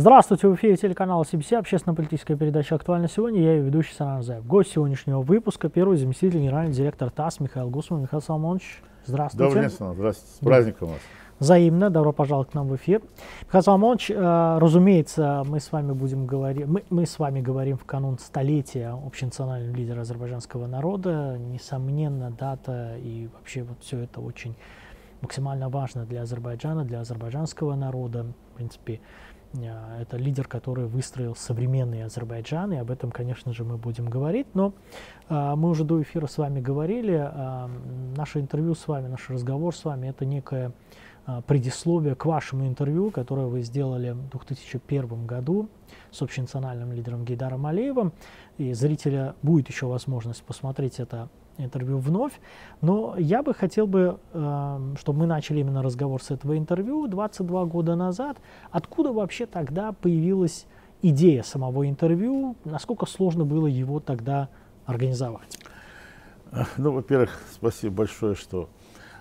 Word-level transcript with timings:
Здравствуйте, 0.00 0.48
в 0.48 0.54
эфире 0.54 0.78
телеканала 0.78 1.24
CBC, 1.24 1.56
общественно-политическая 1.56 2.34
передача 2.34 2.74
«Актуально 2.74 3.06
сегодня». 3.06 3.42
Я 3.42 3.56
ее 3.56 3.64
ведущий 3.64 3.92
Санар 3.92 4.22
Заев. 4.22 4.46
Гость 4.46 4.72
сегодняшнего 4.72 5.20
выпуска– 5.20 5.68
первый 5.70 5.98
заместитель 5.98 6.38
генеральный 6.38 6.72
директор 6.72 7.10
ТАСС 7.10 7.38
Михаил 7.38 7.68
Гусман. 7.68 8.00
Михаил 8.00 8.22
Соломонович, 8.22 8.82
здравствуйте. 9.04 9.44
Добрый 9.44 9.68
день, 9.68 9.76
Санар. 9.76 9.94
Здравствуйте. 9.96 10.36
С 10.36 10.38
праздником 10.38 10.88
вас. 10.88 11.00
Взаимно. 11.38 11.90
Добро 11.90 12.14
пожаловать 12.14 12.48
к 12.48 12.54
нам 12.54 12.68
в 12.68 12.76
эфир. 12.76 13.02
Михаил 13.42 13.62
Соломонович, 13.62 14.10
э, 14.10 14.58
разумеется, 14.58 15.42
мы 15.46 15.60
с 15.60 15.70
вами 15.70 15.92
будем 15.92 16.24
говорить, 16.24 16.66
мы, 16.66 16.82
мы 16.88 17.04
с 17.04 17.18
вами 17.18 17.42
говорим 17.42 17.76
в 17.76 17.84
канун 17.84 18.18
столетия 18.18 18.96
общенационального 19.06 19.76
лидера 19.76 20.00
азербайджанского 20.00 20.66
народа. 20.66 21.36
Несомненно, 21.36 22.30
дата 22.30 22.96
и 22.96 23.28
вообще 23.34 23.64
вот 23.64 23.76
все 23.82 23.98
это 23.98 24.22
очень 24.22 24.56
максимально 25.20 25.68
важно 25.68 26.06
для 26.06 26.22
Азербайджана, 26.22 26.84
для 26.84 27.00
азербайджанского 27.00 27.74
народа. 27.74 28.24
В 28.52 28.56
принципе, 28.56 29.00
это 29.52 30.16
лидер, 30.16 30.46
который 30.46 30.86
выстроил 30.86 31.34
современный 31.34 32.04
Азербайджан, 32.04 32.72
и 32.72 32.76
об 32.76 32.90
этом, 32.90 33.10
конечно 33.10 33.52
же, 33.52 33.64
мы 33.64 33.76
будем 33.78 34.08
говорить. 34.08 34.46
Но 34.54 34.72
э, 35.28 35.54
мы 35.56 35.70
уже 35.70 35.84
до 35.84 36.00
эфира 36.00 36.26
с 36.26 36.38
вами 36.38 36.60
говорили, 36.60 37.14
э, 37.14 37.68
наше 38.16 38.40
интервью 38.40 38.74
с 38.74 38.86
вами, 38.86 39.08
наш 39.08 39.28
разговор 39.28 39.74
с 39.74 39.84
вами, 39.84 40.08
это 40.08 40.24
некое 40.24 40.72
э, 41.26 41.42
предисловие 41.46 42.14
к 42.14 42.26
вашему 42.26 42.66
интервью, 42.66 43.10
которое 43.10 43.46
вы 43.46 43.62
сделали 43.62 44.12
в 44.12 44.30
2001 44.30 45.26
году 45.26 45.68
с 46.12 46.22
общенациональным 46.22 46.92
лидером 46.92 47.24
Гейдаром 47.24 47.66
Алиевым. 47.66 48.12
И 48.56 48.72
зрителя 48.72 49.34
будет 49.42 49.68
еще 49.68 49.86
возможность 49.86 50.44
посмотреть 50.44 51.00
это 51.00 51.28
интервью 51.58 51.98
вновь. 51.98 52.32
Но 52.80 53.14
я 53.18 53.42
бы 53.42 53.54
хотел 53.54 53.86
бы, 53.86 54.18
эм, 54.32 54.96
чтобы 54.96 55.20
мы 55.20 55.26
начали 55.26 55.60
именно 55.60 55.82
разговор 55.82 56.22
с 56.22 56.30
этого 56.30 56.56
интервью 56.56 57.06
22 57.06 57.64
года 57.66 57.96
назад. 57.96 58.38
Откуда 58.70 59.12
вообще 59.12 59.46
тогда 59.46 59.92
появилась 59.92 60.66
идея 61.02 61.42
самого 61.42 61.88
интервью? 61.88 62.56
Насколько 62.64 63.06
сложно 63.06 63.44
было 63.44 63.66
его 63.66 64.00
тогда 64.00 64.48
организовать? 64.86 65.58
Ну, 66.76 66.92
во-первых, 66.92 67.40
спасибо 67.52 67.94
большое, 67.94 68.34
что 68.34 68.68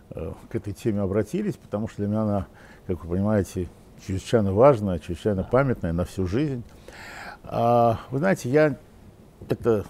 э, 0.10 0.34
к 0.50 0.56
этой 0.56 0.74
теме 0.74 1.02
обратились, 1.02 1.56
потому 1.56 1.88
что 1.88 1.98
для 1.98 2.08
меня 2.08 2.22
она, 2.22 2.48
как 2.88 3.06
вы 3.06 3.18
понимаете, 3.18 3.68
чрезвычайно 4.06 4.54
важная, 4.54 5.00
чрезвычайно 5.00 5.44
памятная 5.44 5.94
на 5.94 6.06
всю 6.06 6.26
жизнь. 6.26 6.64
А, 7.44 8.00
вы 8.10 8.20
знаете, 8.20 8.50
я 8.50 8.78
это 9.48 9.86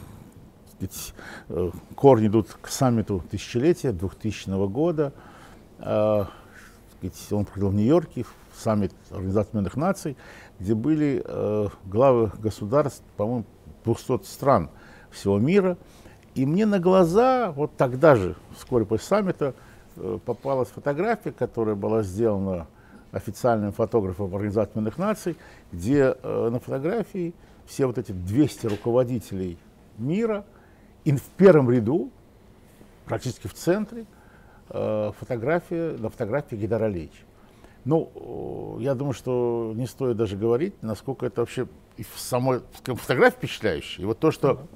сказать, 0.79 1.13
э, 1.49 1.71
корни 1.95 2.27
идут 2.27 2.57
к 2.61 2.67
саммиту 2.67 3.23
тысячелетия 3.29 3.91
2000 3.91 4.67
года. 4.67 5.13
Э, 5.79 6.25
сказать, 6.97 7.31
он 7.31 7.45
проходил 7.45 7.69
в 7.69 7.75
Нью-Йорке, 7.75 8.25
саммит 8.55 8.93
Организации 9.11 9.49
Объединенных 9.49 9.77
Наций, 9.77 10.17
где 10.59 10.73
были 10.75 11.21
э, 11.23 11.67
главы 11.85 12.31
государств, 12.39 13.03
по-моему, 13.17 13.45
200 13.85 14.23
стран 14.25 14.69
всего 15.11 15.39
мира. 15.39 15.77
И 16.35 16.45
мне 16.45 16.65
на 16.65 16.79
глаза, 16.79 17.51
вот 17.51 17.75
тогда 17.75 18.15
же, 18.15 18.35
вскоре 18.55 18.85
после 18.85 19.07
саммита, 19.07 19.53
попалась 20.25 20.69
фотография, 20.69 21.31
которая 21.31 21.75
была 21.75 22.03
сделана 22.03 22.67
официальным 23.11 23.73
фотографом 23.73 24.33
Организации 24.33 24.71
Объединенных 24.71 24.97
Наций, 24.97 25.37
где 25.73 26.15
на 26.23 26.59
фотографии 26.59 27.33
все 27.65 27.85
вот 27.85 27.97
эти 27.97 28.11
200 28.13 28.67
руководителей 28.67 29.57
мира– 29.97 30.45
и 31.05 31.15
в 31.15 31.23
первом 31.37 31.69
ряду, 31.69 32.11
практически 33.05 33.47
в 33.47 33.53
центре, 33.53 34.05
э, 34.69 35.11
фотография, 35.19 35.97
на 35.97 36.09
фотографии 36.09 36.55
Гидар 36.55 36.83
Алиевич. 36.83 37.25
Ну, 37.85 38.77
я 38.79 38.93
думаю, 38.93 39.13
что 39.13 39.73
не 39.75 39.87
стоит 39.87 40.17
даже 40.17 40.35
говорить, 40.35 40.73
насколько 40.81 41.25
это 41.25 41.41
вообще 41.41 41.67
и 41.97 42.03
в 42.03 42.19
самой 42.19 42.61
фотографии 42.83 43.37
впечатляющая. 43.37 44.03
И 44.03 44.05
вот 44.05 44.19
то, 44.19 44.31
что 44.31 44.67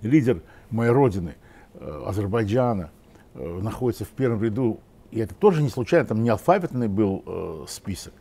лидер 0.00 0.42
моей 0.70 0.90
родины, 0.90 1.36
э, 1.74 2.02
Азербайджана, 2.06 2.90
э, 3.34 3.60
находится 3.62 4.04
в 4.04 4.08
первом 4.08 4.42
ряду, 4.42 4.80
и 5.10 5.20
это 5.20 5.34
тоже 5.34 5.62
не 5.62 5.68
случайно, 5.68 6.06
там 6.06 6.22
не 6.22 6.30
алфавитный 6.30 6.88
был 6.88 7.22
э, 7.26 7.64
список, 7.68 8.14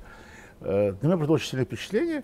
э, 0.59 0.91
для 0.91 1.07
меня 1.07 1.17
произвело 1.17 1.35
очень 1.35 1.47
сильное 1.47 1.65
впечатление. 1.65 2.23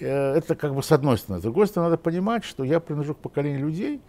Э, 0.00 0.34
это 0.36 0.54
как 0.54 0.74
бы 0.74 0.82
с 0.82 0.92
одной 0.92 1.18
стороны. 1.18 1.40
С 1.40 1.42
другой 1.42 1.66
стороны, 1.66 1.90
надо 1.90 2.02
понимать, 2.02 2.44
что 2.44 2.64
я 2.64 2.80
принадлежу 2.80 3.14
к 3.14 3.18
поколению 3.18 3.60
людей, 3.60 4.00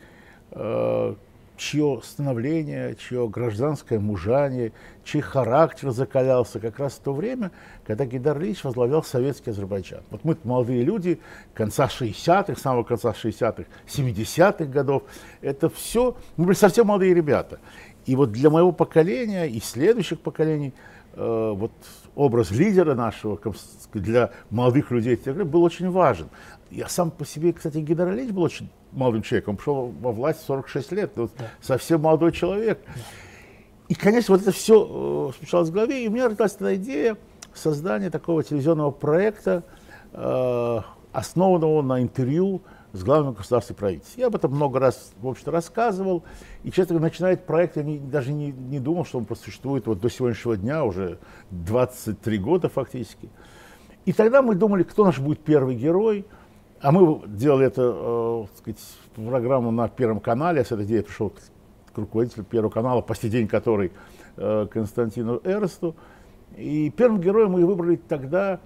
э, 0.52 1.16
чье 1.58 2.02
становление, 2.04 2.96
чье 2.96 3.28
гражданское 3.28 4.00
мужание, 4.00 4.72
чей 5.04 5.22
характер 5.22 5.92
закалялся 5.92 6.60
как 6.60 6.80
раз 6.80 6.94
в 6.94 7.00
то 7.00 7.14
время, 7.14 7.52
когда 7.86 8.06
Гидар 8.06 8.38
Ильич 8.40 8.64
возглавлял 8.64 9.04
советский 9.04 9.52
Азербайджан. 9.52 10.02
Вот 10.10 10.24
мы 10.24 10.38
молодые 10.44 10.84
люди 10.84 11.20
конца 11.54 11.86
60-х, 11.86 12.60
самого 12.60 12.84
конца 12.84 13.12
60-х, 13.12 13.66
70-х 13.88 14.66
годов, 14.66 15.04
это 15.42 15.70
все, 15.70 16.16
мы 16.36 16.46
были 16.46 16.56
совсем 16.56 16.88
молодые 16.88 17.14
ребята. 17.14 17.60
И 18.08 18.16
вот 18.16 18.32
для 18.32 18.50
моего 18.50 18.72
поколения 18.72 19.46
и 19.46 19.60
следующих 19.60 20.20
поколений 20.20 20.74
вот 21.16 21.72
образ 22.16 22.52
лидера 22.52 22.96
нашего 22.96 23.40
для 23.94 24.32
молодых 24.50 24.92
людей 24.92 25.16
был 25.16 25.64
очень 25.64 25.90
важен. 25.90 26.30
Я 26.70 26.88
сам 26.88 27.12
по 27.12 27.26
себе, 27.26 27.52
кстати, 27.52 27.78
Гидар 27.78 28.08
Алиевич 28.08 28.34
был 28.34 28.44
очень 28.44 28.70
молодым 28.92 29.22
человеком. 29.24 29.54
Он 29.54 29.58
пришел 29.58 29.94
во 30.02 30.12
власть 30.12 30.42
46 30.46 30.92
лет, 30.94 31.12
вот 31.16 31.32
да. 31.38 31.46
совсем 31.62 32.02
молодой 32.02 32.32
человек. 32.32 32.80
И, 33.90 33.94
конечно, 33.94 34.36
вот 34.36 34.42
это 34.42 34.52
все 34.52 35.32
э, 35.34 35.38
смешалось 35.38 35.70
в 35.70 35.74
голове, 35.74 36.06
и 36.06 36.08
у 36.08 36.12
меня 36.12 36.30
родилась 36.30 36.56
эта 36.56 36.76
идея 36.76 37.18
создания 37.54 38.10
такого 38.10 38.42
телевизионного 38.42 38.92
проекта, 38.92 39.64
э, 40.14 40.80
основанного 41.12 41.82
на 41.82 42.02
интервью 42.02 42.62
с 42.94 43.04
главным 43.04 43.34
государственным 43.34 43.78
правительством. 43.78 44.20
Я 44.20 44.28
об 44.28 44.36
этом 44.36 44.52
много 44.52 44.80
раз, 44.80 45.14
в 45.18 45.28
общем-то, 45.28 45.52
рассказывал. 45.52 46.24
И, 46.64 46.72
честно 46.72 46.96
говоря, 46.96 47.12
начиная 47.12 47.38
проект, 47.38 47.78
я 47.78 47.84
не, 47.84 48.00
даже 48.00 48.34
не, 48.34 48.52
не 48.52 48.80
думал, 48.80 49.06
что 49.06 49.18
он 49.18 49.26
просуществует 49.26 49.88
вот 49.88 50.00
до 50.00 50.10
сегодняшнего 50.10 50.58
дня, 50.58 50.84
уже 50.84 51.20
23 51.52 52.38
года 52.38 52.70
фактически. 52.70 53.30
И 54.06 54.14
тогда 54.14 54.42
мы 54.42 54.56
думали, 54.56 54.84
кто 54.84 55.06
наш 55.06 55.20
будет 55.20 55.40
первый 55.40 55.76
герой. 55.76 56.26
А 56.82 56.92
мы 56.92 57.22
делали 57.28 57.68
это, 57.68 57.82
э, 57.96 58.46
сказать, 58.58 58.80
программу 59.16 59.72
на 59.72 59.88
Первом 59.88 60.20
канале. 60.20 60.60
Я 60.60 60.66
с 60.66 60.72
этой 60.72 60.86
идеей 60.86 61.04
пришел 61.04 61.30
к, 61.30 61.36
к 61.94 61.98
руководителю 61.98 62.44
Первого 62.44 62.72
канала, 62.72 63.02
по 63.02 63.14
сей 63.16 63.30
день 63.30 63.48
который 63.48 63.92
э, 64.38 64.68
Константину 64.72 65.40
Эрсту. 65.44 65.96
И 66.58 66.90
первым 66.90 67.22
героем 67.22 67.52
мы 67.52 67.66
выбрали 67.66 67.96
тогда 67.96 68.60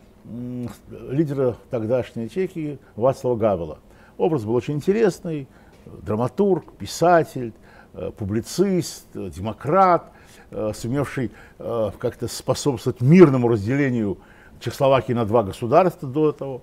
лидера 1.10 1.56
тогдашней 1.70 2.24
ячейки 2.24 2.80
Вацлава 2.96 3.36
Гавела. 3.36 3.80
Образ 4.18 4.46
был 4.46 4.56
очень 4.56 4.76
интересный, 4.76 5.48
драматург, 5.86 6.74
писатель, 6.74 7.54
э, 7.94 8.12
публицист, 8.18 9.08
э, 9.14 9.30
демократ, 9.30 10.12
э, 10.52 10.72
сумевший 10.74 11.32
как-то 11.58 12.28
способствовать 12.28 13.02
мирному 13.02 13.48
разделению 13.48 14.18
Чехословакии 14.60 15.14
на 15.14 15.26
два 15.26 15.44
государства 15.44 16.08
до 16.08 16.30
этого. 16.30 16.62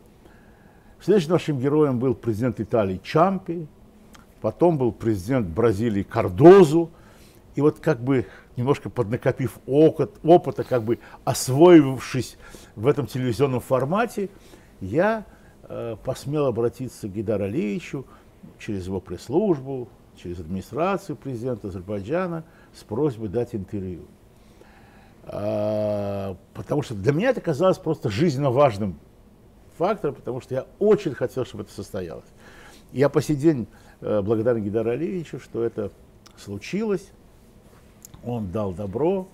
Следующим 1.01 1.33
нашим 1.33 1.59
героем 1.59 1.99
был 1.99 2.15
президент 2.15 2.61
Италии 2.61 3.01
Чампи, 3.03 3.67
потом 4.41 4.79
был 4.79 4.93
президент 4.93 5.49
Бразилии 5.49 6.03
Кардозу. 6.03 6.91
И 7.55 7.61
вот 7.61 7.81
как 7.81 8.01
бы 8.01 8.27
немножко 8.57 8.89
поднакопив 8.89 9.59
опыт, 9.67 10.13
опыта, 10.23 10.65
как 10.65 10.85
бы 10.85 10.99
освоившись 11.25 12.39
в 12.77 12.87
этом 12.87 13.07
телевизионном 13.07 13.61
формате, 13.61 14.31
я 14.81 15.25
посмел 16.05 16.47
обратиться 16.47 17.09
к 17.09 17.13
Гидар 17.13 17.41
Алиевичу 17.43 18.05
через 18.59 18.87
его 18.87 19.01
пресс-службу, 19.01 19.89
через 20.17 20.41
администрацию 20.41 21.17
президента 21.17 21.69
Азербайджана 21.69 22.45
с 22.75 22.83
просьбой 22.83 23.29
дать 23.29 23.55
интервью. 23.55 24.03
А, 25.25 26.37
потому 26.55 26.83
что 26.83 26.95
для 26.95 27.13
меня 27.13 27.31
это 27.31 27.41
казалось 27.41 27.79
просто 27.79 28.11
жизненно 28.11 28.51
важным 28.51 28.99
фактором, 29.79 30.15
потому 30.15 30.41
что 30.41 30.55
я 30.55 30.67
очень 30.79 31.15
хотел, 31.15 31.45
чтобы 31.45 31.65
это 31.65 31.73
состоялось. 31.73 32.29
Я 32.93 33.09
по 33.09 33.23
сей 33.23 33.37
день 33.37 33.67
э, 34.01 34.21
благодарен 34.21 34.63
Гидару 34.63 34.91
Алиевичу, 34.91 35.41
что 35.41 35.65
это 35.65 35.91
случилось. 36.37 37.11
Он 38.25 38.51
дал 38.51 38.73
добро. 38.73 39.29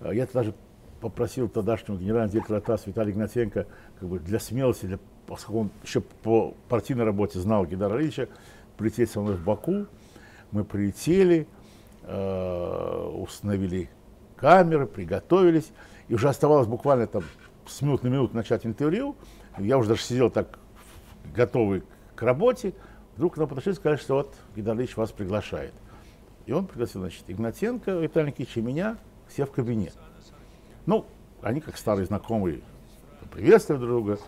Э, 0.00 0.10
я 0.12 0.26
даже 0.26 0.54
попросил 1.00 1.48
тогдашнего 1.48 1.96
генерального 1.96 2.30
директора 2.30 2.60
ТАСС 2.60 2.86
Виталия 2.86 3.12
Игнатенко 3.12 3.66
как 3.98 4.08
бы 4.08 4.18
для 4.18 4.38
смелости, 4.38 4.86
для 4.86 4.98
поскольку 5.26 5.60
он 5.60 5.70
еще 5.82 6.00
по 6.00 6.54
партийной 6.68 7.04
работе 7.04 7.38
знал 7.38 7.64
Гидара 7.66 8.00
Ильича, 8.00 8.28
прилететь 8.76 9.10
со 9.10 9.20
мной 9.20 9.36
в 9.36 9.44
Баку. 9.44 9.86
Мы 10.50 10.64
прилетели, 10.64 11.46
э, 12.02 13.10
установили 13.14 13.88
камеры, 14.36 14.86
приготовились. 14.86 15.70
И 16.08 16.14
уже 16.14 16.28
оставалось 16.28 16.66
буквально 16.66 17.06
там 17.06 17.22
с 17.66 17.80
минут 17.80 18.02
на 18.02 18.08
минуту 18.08 18.36
начать 18.36 18.66
интервью. 18.66 19.16
Я 19.58 19.78
уже 19.78 19.90
даже 19.90 20.02
сидел 20.02 20.30
так 20.30 20.58
готовый 21.34 21.84
к 22.14 22.22
работе. 22.22 22.74
Вдруг 23.16 23.34
к 23.34 23.36
нам 23.36 23.48
подошли 23.48 23.72
и 23.72 23.74
сказали, 23.74 23.98
что 23.98 24.16
вот 24.16 24.34
Гидар 24.56 24.76
Ильич 24.76 24.96
вас 24.96 25.12
приглашает. 25.12 25.72
И 26.46 26.52
он 26.52 26.66
пригласил, 26.66 27.02
значит, 27.02 27.24
Игнатенко, 27.28 27.92
Виталий 27.92 28.28
Никитич 28.28 28.56
и 28.56 28.60
меня, 28.60 28.96
все 29.28 29.46
в 29.46 29.52
кабинет. 29.52 29.94
Ну, 30.86 31.06
они 31.40 31.60
как 31.60 31.76
старые 31.76 32.06
знакомые 32.06 32.62
приветствовали 33.30 33.80
друга, 33.80 34.18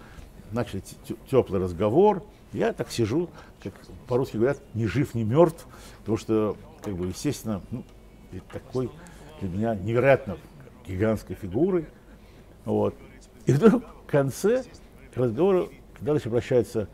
начали 0.54 0.82
теплый 1.30 1.60
разговор. 1.60 2.22
Я 2.52 2.72
так 2.72 2.90
сижу, 2.90 3.28
как 3.62 3.74
по-русски 4.06 4.36
говорят, 4.36 4.60
ни 4.74 4.86
жив, 4.86 5.14
ни 5.14 5.24
мертв, 5.24 5.66
потому 5.98 6.16
что, 6.16 6.56
как 6.82 6.94
бы, 6.94 7.08
естественно, 7.08 7.60
ну, 7.70 7.84
такой 8.52 8.90
для 9.40 9.48
меня 9.48 9.74
невероятно 9.74 10.38
гигантской 10.86 11.36
фигурой. 11.36 11.86
Вот. 12.64 12.94
И 13.46 13.52
вдруг 13.52 13.84
в 14.06 14.10
конце 14.10 14.64
разговора, 15.14 15.68
когда 15.94 16.12
дальше 16.12 16.28
обращается 16.28 16.88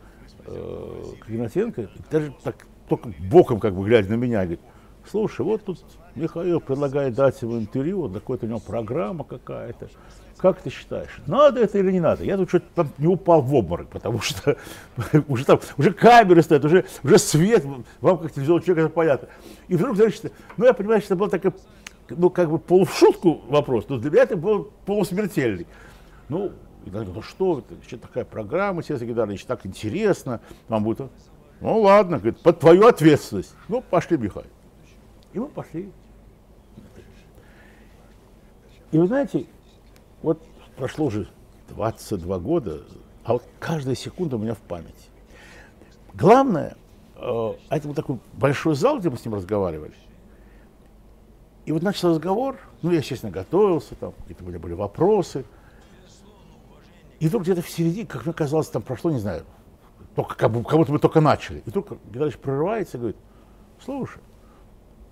э, 0.47 1.05
к 1.21 1.31
Игнатенко, 1.31 1.91
даже 2.11 2.35
так 2.43 2.67
только 2.89 3.13
боком 3.31 3.61
как 3.61 3.75
бы 3.75 3.85
глядя 3.85 4.11
на 4.11 4.15
меня, 4.15 4.39
говорит, 4.39 4.61
слушай, 5.09 5.43
вот 5.43 5.65
тут 5.65 5.79
Михаил 6.15 6.61
предлагает 6.61 7.15
дать 7.15 7.41
ему 7.43 7.59
интервью, 7.59 8.03
вот 8.03 8.13
какая-то 8.13 8.47
у 8.47 8.49
него 8.49 8.61
программа 8.61 9.25
какая-то. 9.25 9.89
Как 10.37 10.63
ты 10.63 10.71
считаешь, 10.71 11.21
надо 11.27 11.61
это 11.61 11.79
или 11.79 11.93
не 11.93 12.01
надо? 12.01 12.25
Я 12.25 12.39
тут 12.39 12.49
что-то 12.49 12.87
не 12.97 13.07
упал 13.07 13.43
в 13.43 13.55
обморок, 13.55 13.89
потому 13.89 14.21
что 14.21 14.57
уже 15.29 15.45
там, 15.45 15.61
уже 15.77 15.93
камеры 15.93 16.43
стоят, 16.43 16.65
уже, 16.65 16.87
уже 17.05 17.19
свет, 17.19 17.65
вам 18.01 18.19
как 18.19 18.33
телевизионный 18.33 18.65
человек 18.65 18.87
это 18.87 18.95
понятно. 18.95 19.29
И 19.69 19.77
вдруг, 19.77 19.97
значит, 19.97 20.33
ну 20.57 20.65
я 20.65 20.73
понимаю, 20.73 21.03
что 21.03 21.15
это 21.15 21.17
был 21.17 21.29
такой, 21.29 21.53
ну 22.09 22.31
как 22.31 22.51
бы 22.51 22.59
полушутку 22.59 23.43
вопрос, 23.49 23.85
но 23.89 23.99
для 23.99 24.11
меня 24.11 24.23
это 24.23 24.37
был 24.37 24.73
полусмертельный. 24.87 25.67
Ну, 26.31 26.53
и 26.87 26.91
говорю, 26.91 27.13
ну 27.13 27.23
что, 27.23 27.63
что 27.87 27.99
такая 27.99 28.25
программа, 28.25 28.83
Сергей 28.83 29.09
Геннадьевич, 29.09 29.45
так 29.45 29.67
интересно, 29.67 30.41
вам 30.69 30.85
будет. 30.85 31.11
Ну 31.61 31.81
ладно, 31.81 32.17
говорит, 32.19 32.41
под 32.41 32.61
твою 32.61 32.87
ответственность. 32.87 33.55
Ну, 33.69 33.83
пошли, 33.83 34.17
Михаил. 34.17 34.47
И 35.33 35.39
мы 35.39 35.47
пошли. 35.49 35.91
И 38.91 38.99
вы 38.99 39.07
знаете, 39.07 39.47
вот 40.23 40.43
прошло 40.77 41.07
уже 41.07 41.29
22 41.69 42.39
года, 42.39 42.83
а 43.25 43.35
вот 43.35 43.45
каждая 43.59 43.95
секунда 43.95 44.37
у 44.37 44.39
меня 44.39 44.55
в 44.55 44.59
памяти. 44.59 45.11
Главное, 46.15 46.77
э, 47.15 47.53
это 47.69 47.87
был 47.87 47.95
такой 47.95 48.19
большой 48.33 48.75
зал, 48.75 48.99
где 48.99 49.11
мы 49.11 49.17
с 49.17 49.25
ним 49.25 49.35
разговаривали. 49.35 49.95
И 51.67 51.73
вот 51.73 51.83
начался 51.83 52.09
разговор, 52.09 52.59
ну, 52.83 52.91
я, 52.91 52.99
естественно, 52.99 53.31
готовился, 53.31 53.95
там 53.95 54.13
какие-то 54.13 54.43
были, 54.43 54.57
были 54.57 54.73
вопросы. 54.73 55.45
И 57.21 57.29
вдруг 57.29 57.43
где-то 57.43 57.63
в 57.63 57.69
середине, 57.69 58.07
как 58.07 58.25
мне 58.25 58.35
казалось, 58.35 58.69
там 58.69 58.83
прошло, 58.83 59.11
не 59.11 59.21
знаю, 59.21 59.45
только, 60.17 60.35
как 60.35 60.51
будто 60.51 60.91
мы 60.91 60.99
только 60.99 61.21
начали. 61.21 61.59
И 61.59 61.71
вдруг 61.71 61.91
Геннадьевич 62.07 62.39
прорывается 62.39 62.97
и 62.97 63.01
говорит, 63.01 63.17
слушай, 63.85 64.21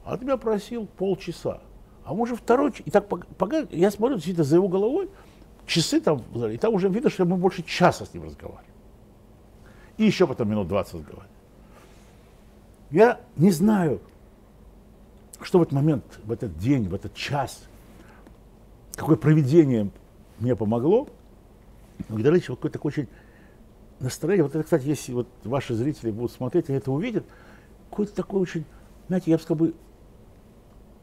а 0.09 0.17
ты 0.17 0.25
меня 0.25 0.39
просил 0.39 0.87
полчаса. 0.87 1.61
А 2.03 2.15
может 2.15 2.39
второй 2.39 2.73
И 2.87 2.91
так 2.91 3.07
пока 3.09 3.67
я 3.71 3.91
смотрю 3.91 4.17
действительно 4.17 4.45
за 4.45 4.57
его 4.57 4.67
головой, 4.67 5.11
часы 5.67 6.01
там, 6.01 6.25
и 6.51 6.57
там 6.57 6.73
уже 6.73 6.89
видно, 6.89 7.11
что 7.11 7.27
мы 7.27 7.37
больше 7.37 7.63
часа 7.63 8.07
с 8.07 8.15
ним 8.15 8.25
разговариваем. 8.25 8.73
И 9.99 10.05
еще 10.05 10.27
потом 10.27 10.49
минут 10.49 10.67
20 10.67 10.95
разговариваем. 10.95 11.31
Я 12.91 13.21
не 13.37 13.51
знаю, 13.51 14.01
что 15.43 15.59
в 15.59 15.63
этот 15.63 15.75
момент, 15.75 16.05
в 16.25 16.33
этот 16.33 16.57
день, 16.57 16.89
в 16.89 16.95
этот 16.95 17.15
час, 17.15 17.65
какое 18.95 19.17
проведение 19.17 19.91
мне 20.39 20.57
помогло. 20.57 21.07
Но 22.09 22.17
Гидалыч 22.17 22.47
какое-то 22.47 22.79
такое 22.79 22.93
очень 22.93 23.09
настроение. 24.01 24.45
Вот 24.45 24.55
это, 24.55 24.65
кстати, 24.65 24.87
если 24.87 25.13
вот 25.13 25.29
ваши 25.45 25.75
зрители 25.75 26.11
будут 26.11 26.33
смотреть, 26.33 26.71
они 26.71 26.79
это 26.79 26.91
увидят, 26.91 27.27
какое-то 27.91 28.15
такое 28.15 28.41
очень, 28.41 28.65
знаете, 29.09 29.31
я 29.33 29.37
бы 29.37 29.43
сказал, 29.43 29.69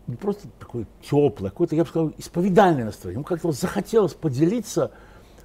не 0.07 0.15
просто 0.15 0.47
такое 0.59 0.85
теплое, 1.01 1.49
какое-то, 1.49 1.75
я 1.75 1.83
бы 1.83 1.89
сказал, 1.89 2.13
исповедальное 2.17 2.85
настроение. 2.85 3.15
Ему 3.15 3.23
как-то 3.23 3.47
вот 3.47 3.55
захотелось 3.55 4.13
поделиться 4.13 4.91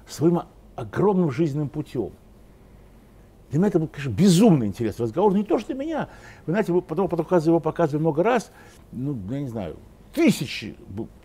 своим 0.07 0.41
огромным 0.75 1.31
жизненным 1.31 1.69
путем. 1.69 2.11
Для 3.49 3.59
меня 3.59 3.67
это 3.67 3.79
был, 3.79 3.87
конечно, 3.87 4.11
безумно 4.11 4.63
интересный 4.63 5.03
разговор. 5.03 5.33
Не 5.33 5.43
то, 5.43 5.59
что 5.59 5.73
меня. 5.73 6.07
Вы 6.45 6.53
знаете, 6.53 6.71
вы 6.71 6.81
потом, 6.81 7.09
потом 7.09 7.25
его 7.39 7.59
показывали 7.59 8.01
много 8.01 8.23
раз, 8.23 8.51
ну, 8.91 9.17
я 9.29 9.41
не 9.41 9.47
знаю, 9.47 9.77
тысячи, 10.13 10.75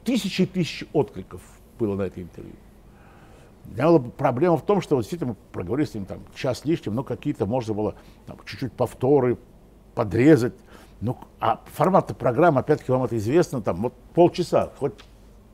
тысячи 0.05 0.43
и 0.43 0.47
тысячи 0.47 0.89
откликов 0.93 1.41
было 1.79 1.95
на 1.95 2.03
это 2.03 2.21
интервью. 2.21 2.55
У 3.65 3.75
меня 3.75 3.87
была 3.89 3.99
проблема 3.99 4.57
в 4.57 4.63
том, 4.63 4.81
что 4.81 4.97
вот 4.97 5.03
действительно 5.03 5.33
мы 5.33 5.37
проговорили 5.53 5.87
с 5.87 5.95
ним 5.95 6.05
там 6.05 6.21
час 6.35 6.65
лишним, 6.65 6.95
но 6.95 7.05
какие-то 7.05 7.47
можно 7.47 7.75
было 7.75 7.95
там, 8.27 8.39
чуть-чуть 8.45 8.73
повторы 8.73 9.39
подрезать. 9.95 10.55
Ну, 11.01 11.19
а 11.41 11.61
формат 11.73 12.17
программы, 12.17 12.61
опять-таки, 12.61 12.91
вам 12.91 13.05
это 13.05 13.17
известно, 13.17 13.61
там, 13.61 13.83
вот 13.83 13.95
полчаса, 14.15 14.73
хоть 14.79 14.95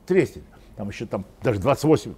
треснет, 0.05 0.43
там 0.75 0.89
еще 0.89 1.05
там 1.05 1.25
даже 1.41 1.59
28. 1.59 2.13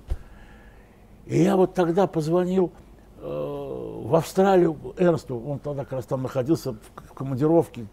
И 1.25 1.41
я 1.41 1.57
вот 1.57 1.73
тогда 1.73 2.05
позвонил 2.05 2.71
э, 3.17 3.21
в 3.23 4.15
Австралию 4.15 4.77
Эрнсту, 4.97 5.39
он 5.39 5.59
тогда 5.59 5.83
как 5.83 5.93
раз 5.93 6.05
там 6.05 6.21
находился 6.21 6.73
в, 6.73 7.13
командировке, 7.13 7.87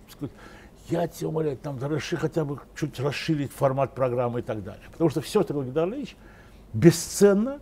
я 0.89 1.09
тебя 1.09 1.29
умоляю, 1.29 1.57
там 1.57 1.79
реши 1.79 2.17
хотя 2.17 2.45
бы 2.45 2.59
чуть 2.77 3.01
расширить 3.01 3.53
формат 3.53 3.95
программы 3.95 4.41
и 4.41 4.43
так 4.43 4.63
далее. 4.63 4.85
Потому 4.93 5.09
что 5.09 5.23
все, 5.23 5.43
Сергей 5.43 5.65
Гидарлевич, 5.65 6.17
бесценно 6.75 7.61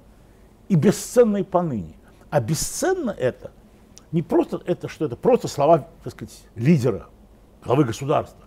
и 0.68 0.74
бесценно 0.74 1.36
и 1.36 1.44
поныне. 1.44 1.94
А 2.30 2.40
бесценно 2.40 3.10
это 3.10 3.52
не 4.10 4.22
просто 4.22 4.60
это, 4.66 4.88
что 4.88 5.04
это 5.04 5.16
просто 5.16 5.46
слова, 5.46 5.88
так 6.02 6.12
сказать, 6.12 6.34
лидера, 6.56 7.06
главы 7.64 7.84
государства, 7.84 8.44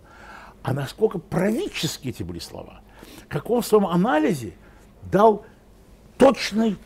а 0.62 0.72
насколько 0.72 1.18
правительские 1.18 2.12
эти 2.12 2.22
были 2.22 2.38
слова. 2.38 2.80
Как 3.28 3.50
он 3.50 3.62
в 3.62 3.66
своем 3.66 3.86
анализе 3.86 4.54
дал 5.10 5.44
точный, 6.16 6.76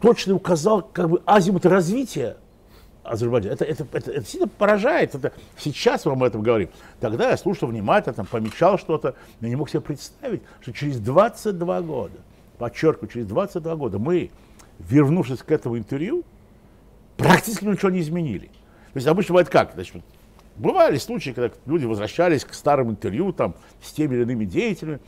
точный 0.00 0.34
указал 0.34 0.82
как 0.82 1.10
бы 1.10 1.22
азимут 1.26 1.66
развития 1.66 2.36
Азербайджана. 3.08 3.54
Это, 3.54 3.64
это, 3.64 3.86
это, 3.92 4.10
это 4.10 4.24
сильно 4.24 4.48
поражает. 4.48 5.14
Это, 5.14 5.32
сейчас 5.56 6.04
мы 6.04 6.12
об 6.12 6.22
этом 6.22 6.42
говорим. 6.42 6.70
Тогда 7.00 7.30
я 7.30 7.36
слушал 7.36 7.68
внимательно, 7.68 8.14
там, 8.14 8.26
помечал 8.26 8.78
что-то, 8.78 9.14
но 9.40 9.48
не 9.48 9.56
мог 9.56 9.70
себе 9.70 9.80
представить, 9.80 10.42
что 10.60 10.72
через 10.72 11.00
22 11.00 11.82
года, 11.82 12.18
подчеркиваю, 12.58 13.08
через 13.08 13.26
22 13.26 13.76
года 13.76 13.98
мы, 13.98 14.30
вернувшись 14.78 15.42
к 15.42 15.50
этому 15.50 15.78
интервью, 15.78 16.24
практически 17.16 17.64
ничего 17.64 17.90
не 17.90 18.00
изменили. 18.00 18.46
То 18.46 18.96
есть 18.96 19.06
обычно 19.06 19.32
бывает 19.32 19.48
как? 19.48 19.72
Значит, 19.74 20.02
Бывали 20.58 20.98
случаи, 20.98 21.30
когда 21.30 21.54
люди 21.66 21.84
возвращались 21.84 22.44
к 22.44 22.52
старым 22.52 22.90
интервью 22.90 23.32
там, 23.32 23.54
с 23.80 23.92
теми 23.92 24.16
или 24.16 24.22
иными 24.22 24.44
деятелями 24.44 25.00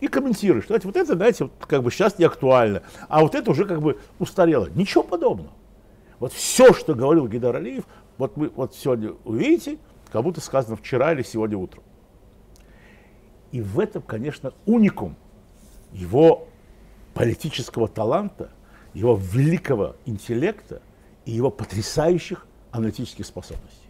и 0.00 0.08
комментируют, 0.08 0.66
что 0.66 0.78
вот 0.82 0.96
это, 0.96 1.14
знаете, 1.16 1.44
вот, 1.44 1.52
как 1.66 1.82
бы 1.82 1.90
сейчас 1.90 2.18
не 2.18 2.26
актуально, 2.26 2.82
а 3.08 3.22
вот 3.22 3.34
это 3.34 3.50
уже 3.50 3.64
как 3.64 3.80
бы 3.80 3.98
устарело. 4.18 4.68
Ничего 4.74 5.02
подобного. 5.02 5.50
Вот 6.18 6.32
все, 6.32 6.74
что 6.74 6.94
говорил 6.94 7.26
Гидар 7.26 7.56
Алиев, 7.56 7.84
вот 8.18 8.36
вы 8.36 8.50
вот 8.54 8.74
сегодня 8.74 9.12
увидите, 9.24 9.78
как 10.12 10.22
будто 10.22 10.40
сказано 10.40 10.76
вчера 10.76 11.12
или 11.12 11.22
сегодня 11.22 11.56
утром. 11.56 11.82
И 13.50 13.62
в 13.62 13.80
этом, 13.80 14.02
конечно, 14.02 14.52
уникум 14.66 15.16
его 15.92 16.48
политического 17.14 17.88
таланта, 17.88 18.50
его 18.92 19.16
великого 19.16 19.96
интеллекта 20.04 20.82
и 21.24 21.30
его 21.30 21.50
потрясающих 21.50 22.46
аналитических 22.72 23.24
способностей. 23.24 23.87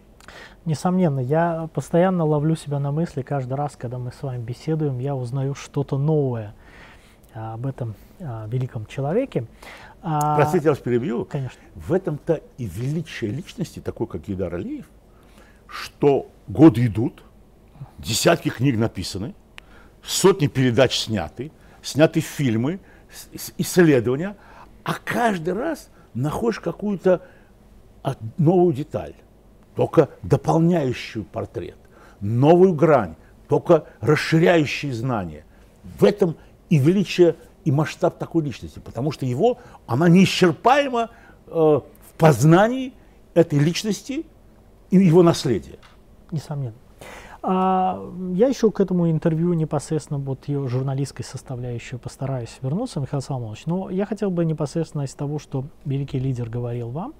Несомненно, 0.65 1.19
я 1.19 1.69
постоянно 1.73 2.25
ловлю 2.25 2.55
себя 2.55 2.79
на 2.79 2.91
мысли, 2.91 3.21
каждый 3.21 3.53
раз, 3.53 3.75
когда 3.75 3.97
мы 3.97 4.11
с 4.11 4.21
вами 4.21 4.41
беседуем, 4.41 4.99
я 4.99 5.15
узнаю 5.15 5.55
что-то 5.55 5.97
новое 5.97 6.53
а, 7.33 7.53
об 7.53 7.65
этом 7.65 7.95
а, 8.19 8.47
великом 8.47 8.85
человеке. 8.85 9.45
А, 10.01 10.35
Простите, 10.35 10.65
я 10.65 10.71
вас 10.71 10.79
перебью. 10.79 11.25
Конечно. 11.25 11.59
В 11.75 11.93
этом-то 11.93 12.41
и 12.57 12.65
величие 12.65 13.31
личности, 13.31 13.79
такой 13.79 14.07
как 14.07 14.29
Идар 14.29 14.53
Алиев, 14.53 14.85
что 15.67 16.29
годы 16.47 16.85
идут, 16.85 17.23
десятки 17.97 18.49
книг 18.49 18.77
написаны, 18.77 19.35
сотни 20.03 20.47
передач 20.47 20.97
сняты, 20.97 21.51
сняты 21.81 22.19
фильмы, 22.19 22.79
исследования, 23.57 24.35
а 24.83 24.93
каждый 24.93 25.53
раз 25.53 25.89
находишь 26.13 26.59
какую-то 26.59 27.21
новую 28.37 28.73
деталь 28.73 29.13
только 29.79 30.09
дополняющую 30.23 31.23
портрет, 31.23 31.77
новую 32.19 32.73
грань, 32.73 33.15
только 33.47 33.85
расширяющие 34.01 34.91
знания. 34.91 35.45
В 35.97 36.03
этом 36.03 36.35
и 36.69 36.77
величие, 36.77 37.37
и 37.63 37.71
масштаб 37.71 38.17
такой 38.17 38.43
личности, 38.43 38.79
потому 38.79 39.13
что 39.13 39.25
его, 39.25 39.57
она 39.87 40.09
неисчерпаема 40.09 41.11
э, 41.47 41.51
в 41.51 41.83
познании 42.17 42.91
этой 43.33 43.57
личности 43.57 44.25
и 44.89 44.97
его 44.97 45.23
наследия. 45.23 45.79
Несомненно. 46.29 46.75
А, 47.41 48.05
я 48.33 48.49
еще 48.49 48.71
к 48.71 48.81
этому 48.81 49.09
интервью 49.09 49.53
непосредственно 49.53 50.19
вот 50.19 50.49
ее 50.49 50.67
журналистской 50.67 51.23
составляющей 51.23 51.95
постараюсь 51.95 52.57
вернуться, 52.61 52.99
Михаил 52.99 53.21
Салмович. 53.21 53.65
Но 53.65 53.89
я 53.89 54.05
хотел 54.05 54.29
бы 54.29 54.43
непосредственно 54.43 55.03
из 55.03 55.13
того, 55.13 55.39
что 55.39 55.63
великий 55.85 56.19
лидер 56.19 56.49
говорил 56.49 56.89
вам, 56.89 57.13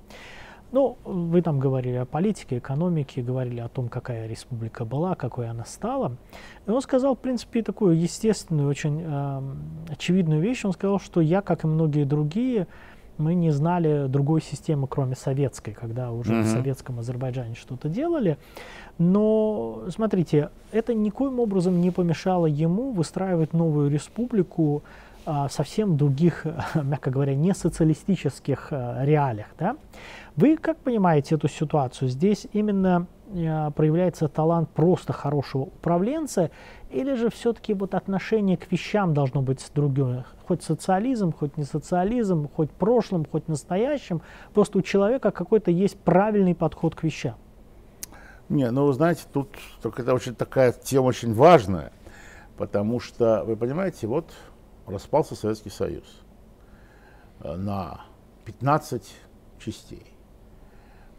ну, 0.72 0.98
вы 1.04 1.42
там 1.42 1.60
говорили 1.60 1.96
о 1.96 2.06
политике, 2.06 2.60
экономике, 2.60 3.22
говорили 3.22 3.60
о 3.60 3.68
том, 3.68 3.90
какая 3.90 4.28
республика 4.28 4.86
была, 4.86 5.16
какой 5.16 5.50
она 5.50 5.66
стала. 5.66 6.16
И 6.68 6.72
он 6.72 6.82
сказал, 6.82 7.16
в 7.16 7.20
принципе, 7.20 7.64
такую 7.64 8.00
естественную, 8.00 8.70
очень 8.70 9.02
э, 9.04 9.42
очевидную 9.90 10.42
вещь. 10.42 10.66
Он 10.66 10.74
сказал, 10.74 11.00
что 11.00 11.22
я, 11.22 11.42
как 11.42 11.64
и 11.64 11.68
многие 11.68 12.04
другие, 12.04 12.68
мы 13.18 13.34
не 13.34 13.52
знали 13.52 14.08
другой 14.08 14.42
системы, 14.42 14.88
кроме 14.88 15.16
советской, 15.16 15.72
когда 15.72 16.12
уже 16.12 16.34
mm-hmm. 16.34 16.44
в 16.44 16.48
советском 16.48 17.00
Азербайджане 17.00 17.56
что-то 17.56 17.90
делали. 17.90 18.38
Но, 18.98 19.84
смотрите, 19.90 20.50
это 20.72 20.94
никоим 20.94 21.40
образом 21.40 21.82
не 21.82 21.92
помешало 21.92 22.46
ему 22.46 22.92
выстраивать 22.92 23.54
новую 23.54 23.90
республику 23.90 24.84
а, 25.26 25.50
совсем 25.50 25.98
других, 25.98 26.46
мягко 26.76 27.12
говоря, 27.12 27.36
не 27.36 27.54
социалистических 27.54 28.70
а, 28.72 29.04
реалиях. 29.04 29.48
Да? 29.60 29.76
Вы 30.36 30.58
как 30.58 30.78
понимаете 30.80 31.36
эту 31.36 31.48
ситуацию? 31.48 32.10
Здесь 32.10 32.48
именно 32.54 33.08
а, 33.32 33.72
проявляется 33.72 34.28
талант 34.28 34.70
просто 34.70 35.14
хорошего 35.14 35.64
управленца, 35.64 36.50
или 36.90 37.14
же 37.14 37.30
все-таки 37.30 37.74
вот 37.74 37.94
отношение 37.94 38.58
к 38.58 38.72
вещам 38.72 39.14
должно 39.14 39.42
быть 39.42 39.60
с 39.62 39.70
другим? 39.70 40.24
Хоть 40.48 40.64
социализм, 40.64 41.32
хоть 41.32 41.58
не 41.58 41.64
социализм, 41.64 42.50
хоть 42.56 42.72
прошлым, 42.72 43.26
хоть 43.26 43.48
настоящим. 43.48 44.22
Просто 44.54 44.80
у 44.80 44.82
человека 44.82 45.32
какой-то 45.32 45.70
есть 45.70 45.98
правильный 46.00 46.56
подход 46.56 46.96
к 46.96 47.04
вещам. 47.04 47.36
Не, 48.50 48.72
ну 48.72 48.88
вы 48.88 48.94
знаете, 48.94 49.24
тут 49.32 49.50
только 49.82 50.02
это 50.02 50.16
очень 50.16 50.34
такая 50.34 50.72
тема 50.72 51.08
очень 51.08 51.36
важная, 51.36 51.92
потому 52.58 53.00
что, 53.00 53.44
вы 53.46 53.56
понимаете, 53.56 54.08
вот 54.08 54.34
распался 54.88 55.36
Советский 55.36 55.70
Союз 55.70 56.24
э, 57.42 57.56
на 57.56 58.02
15 58.46 59.04
частей. 59.60 60.19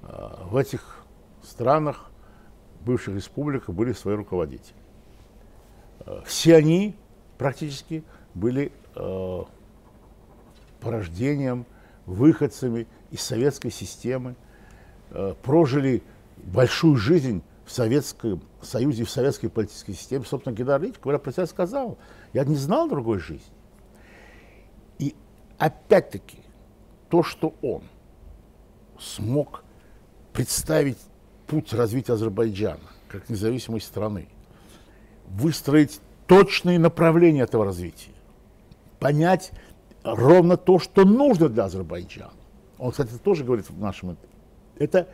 Э, 0.02 0.45
в 0.45 0.57
этих 0.57 1.04
странах, 1.42 2.11
бывших 2.80 3.14
республиках, 3.14 3.75
были 3.75 3.92
свои 3.92 4.14
руководители. 4.14 4.76
Э, 6.00 6.23
все 6.25 6.57
они 6.57 6.97
практически 7.38 8.04
были 8.35 8.73
порождением, 10.80 11.64
выходцами 12.04 12.87
из 13.12 13.23
советской 13.23 13.71
системы, 13.71 14.35
прожили 15.42 16.02
большую 16.37 16.97
жизнь 16.97 17.42
в 17.64 17.73
Советском 17.73 18.42
Союзе, 18.62 19.04
в 19.04 19.11
советской 19.11 19.49
политической 19.49 19.92
системе. 19.92 20.25
Собственно, 20.25 20.54
Геннадий 20.54 20.87
Ильич, 20.87 21.00
говоря 21.00 21.21
про 21.21 21.33
себя, 21.33 21.47
сказал, 21.47 21.99
я 22.33 22.45
не 22.45 22.57
знал 22.57 22.88
другой 22.88 23.21
жизни. 23.21 23.52
И 24.99 25.14
опять-таки, 25.57 26.38
то, 27.09 27.23
что 27.23 27.54
он 27.62 27.83
смог 28.99 29.62
представить 30.33 30.99
путь 31.47 31.73
развития 31.73 32.13
Азербайджана 32.15 32.81
как 33.09 33.29
независимой 33.29 33.81
страны, 33.81 34.29
выстроить 35.29 36.01
точные 36.27 36.79
направления 36.79 37.43
этого 37.43 37.65
развития, 37.65 38.13
понять 39.01 39.51
ровно 40.05 40.57
то, 40.57 40.79
что 40.79 41.05
нужно 41.05 41.49
для 41.49 41.65
Азербайджана. 41.65 42.33
Он, 42.79 42.93
кстати, 42.93 43.11
тоже 43.23 43.45
говорит 43.45 43.69
в 43.69 43.79
нашем... 43.81 44.17
Это, 44.79 45.09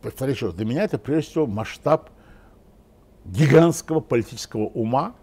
повторяю 0.00 0.34
еще 0.34 0.46
раз, 0.46 0.54
для 0.54 0.64
меня 0.64 0.84
это 0.84 0.96
прежде 0.96 1.30
всего 1.30 1.46
масштаб 1.46 2.10
гигантского 3.24 4.00
политического 4.00 4.66
ума, 4.66 5.14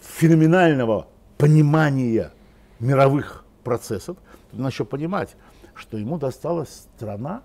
феноменального 0.00 1.08
понимания 1.38 2.32
мировых 2.78 3.44
процессов, 3.64 4.16
тут 4.50 4.60
надо 4.60 4.70
еще 4.70 4.84
понимать, 4.84 5.36
что 5.80 5.96
ему 5.96 6.18
досталась 6.18 6.86
страна, 6.96 7.42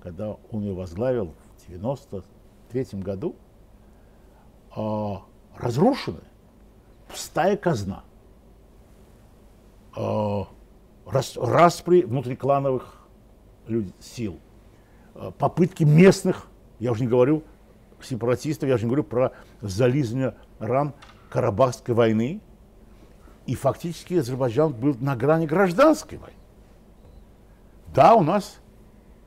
когда 0.00 0.36
он 0.50 0.62
ее 0.62 0.74
возглавил 0.74 1.34
в 1.58 1.68
93 1.68 3.00
году, 3.00 3.34
э, 4.76 5.14
разрушенная, 5.56 6.22
пустая 7.08 7.56
казна, 7.56 8.04
э, 9.96 10.40
рас, 11.06 11.36
распри 11.36 12.02
внутриклановых 12.02 13.06
люд, 13.66 13.86
сил, 14.00 14.38
э, 15.16 15.32
попытки 15.36 15.82
местных, 15.82 16.46
я 16.78 16.92
уже 16.92 17.02
не 17.02 17.08
говорю 17.08 17.42
сепаратистов, 18.00 18.68
я 18.68 18.76
уже 18.76 18.84
не 18.84 18.90
говорю 18.90 19.04
про 19.04 19.32
зализывание 19.60 20.36
ран 20.60 20.92
Карабахской 21.28 21.94
войны, 21.94 22.40
и 23.46 23.54
фактически 23.56 24.14
Азербайджан 24.14 24.72
был 24.72 24.94
на 25.00 25.16
грани 25.16 25.46
гражданской 25.46 26.18
войны. 26.18 26.43
Да, 27.94 28.14
у 28.16 28.22
нас 28.22 28.60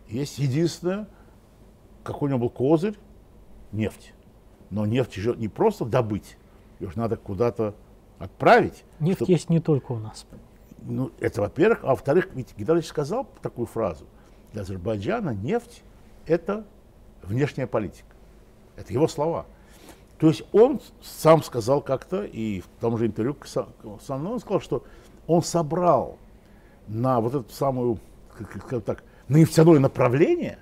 есть 0.08 0.40
единственное, 0.40 1.08
какой 2.04 2.28
у 2.28 2.30
него 2.30 2.40
был 2.42 2.50
козырь, 2.50 2.98
нефть. 3.72 4.14
Но 4.70 4.86
нефть 4.86 5.16
же 5.16 5.36
не 5.36 5.48
просто 5.48 5.86
добыть, 5.86 6.38
ее 6.80 6.92
же 6.92 6.98
надо 6.98 7.16
куда-то 7.16 7.76
отправить. 8.20 8.84
Нефть 9.00 9.20
чтобы... 9.20 9.32
есть 9.32 9.50
не 9.50 9.60
только 9.60 9.94
у 9.94 10.00
нас. 10.00 10.26
Ну, 10.82 11.12
это 11.20 11.42
во-первых. 11.42 11.84
А 11.84 11.88
во-вторых, 11.88 12.30
ведь 12.34 12.56
Гидалович 12.58 12.88
сказал 12.88 13.28
такую 13.42 13.68
фразу. 13.68 14.06
Для 14.52 14.64
Азербайджана 14.64 15.32
нефть– 15.32 15.84
это 16.26 16.66
внешняя 17.24 17.68
политика. 17.68 18.16
Это 18.76 18.94
его 18.94 19.08
слова. 19.08 19.46
То 20.20 20.28
есть 20.28 20.44
он 20.52 20.82
сам 21.02 21.44
сказал 21.44 21.82
как-то, 21.82 22.24
и 22.24 22.62
в 22.62 22.68
том 22.80 22.98
же 22.98 23.06
интервью 23.06 23.38
со 23.46 24.18
мной 24.18 24.34
он 24.34 24.40
сказал, 24.40 24.62
что 24.62 24.84
он 25.28 25.44
собрал 25.44 26.18
на 26.88 27.20
вот 27.22 27.36
эту 27.36 27.54
самую, 27.54 28.00
как 28.46 28.84
так, 28.84 29.04
на 29.28 29.38
нефтяное 29.38 29.80
направление 29.80 30.60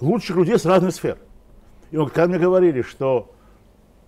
лучших 0.00 0.36
людей 0.36 0.58
с 0.58 0.64
разных 0.64 0.94
сфер. 0.94 1.18
И 1.90 1.96
он, 1.96 2.08
когда 2.08 2.26
мне 2.26 2.38
говорили, 2.38 2.82
что 2.82 3.32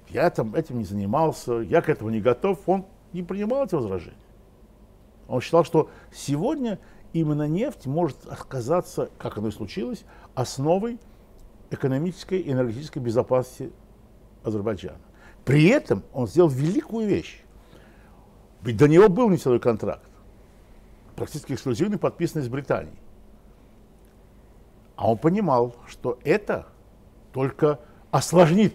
я 0.08 0.28
там 0.30 0.54
этим 0.54 0.78
не 0.78 0.84
занимался, 0.84 1.54
я 1.54 1.82
к 1.82 1.88
этому 1.88 2.10
не 2.10 2.20
готов, 2.20 2.58
он 2.66 2.86
не 3.12 3.22
принимал 3.22 3.64
эти 3.64 3.74
возражения. 3.74 4.16
Он 5.28 5.40
считал, 5.40 5.64
что 5.64 5.90
сегодня 6.12 6.78
именно 7.12 7.46
нефть 7.46 7.86
может 7.86 8.18
оказаться, 8.28 9.10
как 9.18 9.38
оно 9.38 9.48
и 9.48 9.52
случилось, 9.52 10.04
основой 10.34 10.98
экономической 11.70 12.40
и 12.40 12.50
энергетической 12.50 12.98
безопасности 12.98 13.72
Азербайджана. 14.42 14.98
При 15.44 15.68
этом 15.68 16.02
он 16.12 16.26
сделал 16.26 16.48
великую 16.48 17.06
вещь. 17.06 17.42
Ведь 18.62 18.76
до 18.76 18.88
него 18.88 19.08
был 19.08 19.30
нефтяной 19.30 19.60
контракт, 19.60 20.09
практически 21.20 21.52
эксклюзивный, 21.52 21.98
подписанный 21.98 22.42
с 22.42 22.48
Британией. 22.48 22.96
А 24.96 25.10
он 25.10 25.18
понимал, 25.18 25.76
что 25.86 26.18
это 26.24 26.66
только 27.34 27.78
осложнит 28.10 28.72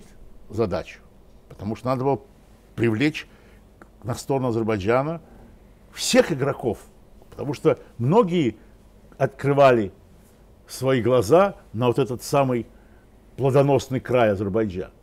задачу, 0.51 0.99
потому 1.49 1.75
что 1.75 1.87
надо 1.87 2.03
было 2.03 2.21
привлечь 2.75 3.27
на 4.03 4.13
сторону 4.13 4.49
Азербайджана 4.49 5.21
всех 5.91 6.31
игроков, 6.31 6.77
потому 7.31 7.55
что 7.55 7.79
многие 7.97 8.57
открывали 9.17 9.91
свои 10.67 11.01
глаза 11.01 11.55
на 11.73 11.87
вот 11.87 11.97
этот 11.97 12.21
самый 12.21 12.67
плодоносный 13.37 13.99
край 13.99 14.29
Азербайджана. 14.29 14.93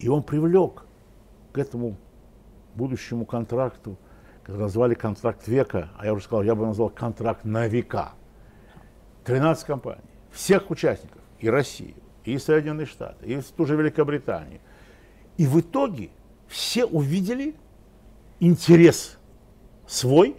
И 0.00 0.08
он 0.08 0.24
привлек 0.24 0.82
к 1.52 1.58
этому 1.58 1.96
будущему 2.74 3.24
контракту, 3.24 3.96
который 4.42 4.62
назвали 4.62 4.94
контракт 4.94 5.46
века, 5.46 5.90
а 5.98 6.06
я 6.06 6.12
уже 6.12 6.24
сказал, 6.24 6.42
я 6.42 6.54
бы 6.54 6.66
назвал 6.66 6.90
контракт 6.90 7.44
на 7.44 7.66
века. 7.66 8.12
13 9.24 9.64
компаний, 9.64 10.02
всех 10.30 10.70
участников, 10.70 11.20
и 11.38 11.48
Россию, 11.48 11.94
и 12.24 12.38
Соединенные 12.38 12.86
Штаты, 12.86 13.26
и 13.26 13.40
ту 13.40 13.66
же 13.66 13.76
Великобританию. 13.76 14.60
И 15.36 15.46
в 15.46 15.60
итоге 15.60 16.10
все 16.48 16.84
увидели 16.84 17.54
интерес 18.40 19.18
свой 19.86 20.36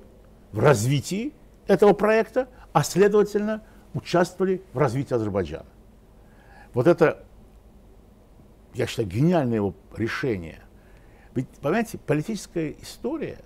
в 0.52 0.60
развитии 0.60 1.34
этого 1.68 1.94
проекта, 1.94 2.48
а 2.74 2.84
следовательно 2.84 3.64
участвовали 3.94 4.62
в 4.74 4.78
развитии 4.78 5.14
Азербайджана. 5.14 5.66
Вот 6.74 6.88
это, 6.88 7.24
я 8.74 8.88
считаю, 8.88 9.08
гениальное 9.08 9.56
его 9.56 9.74
решение. 9.96 10.62
Ведь, 11.36 11.48
понимаете, 11.62 11.98
политическая 11.98 12.72
история 12.82 13.40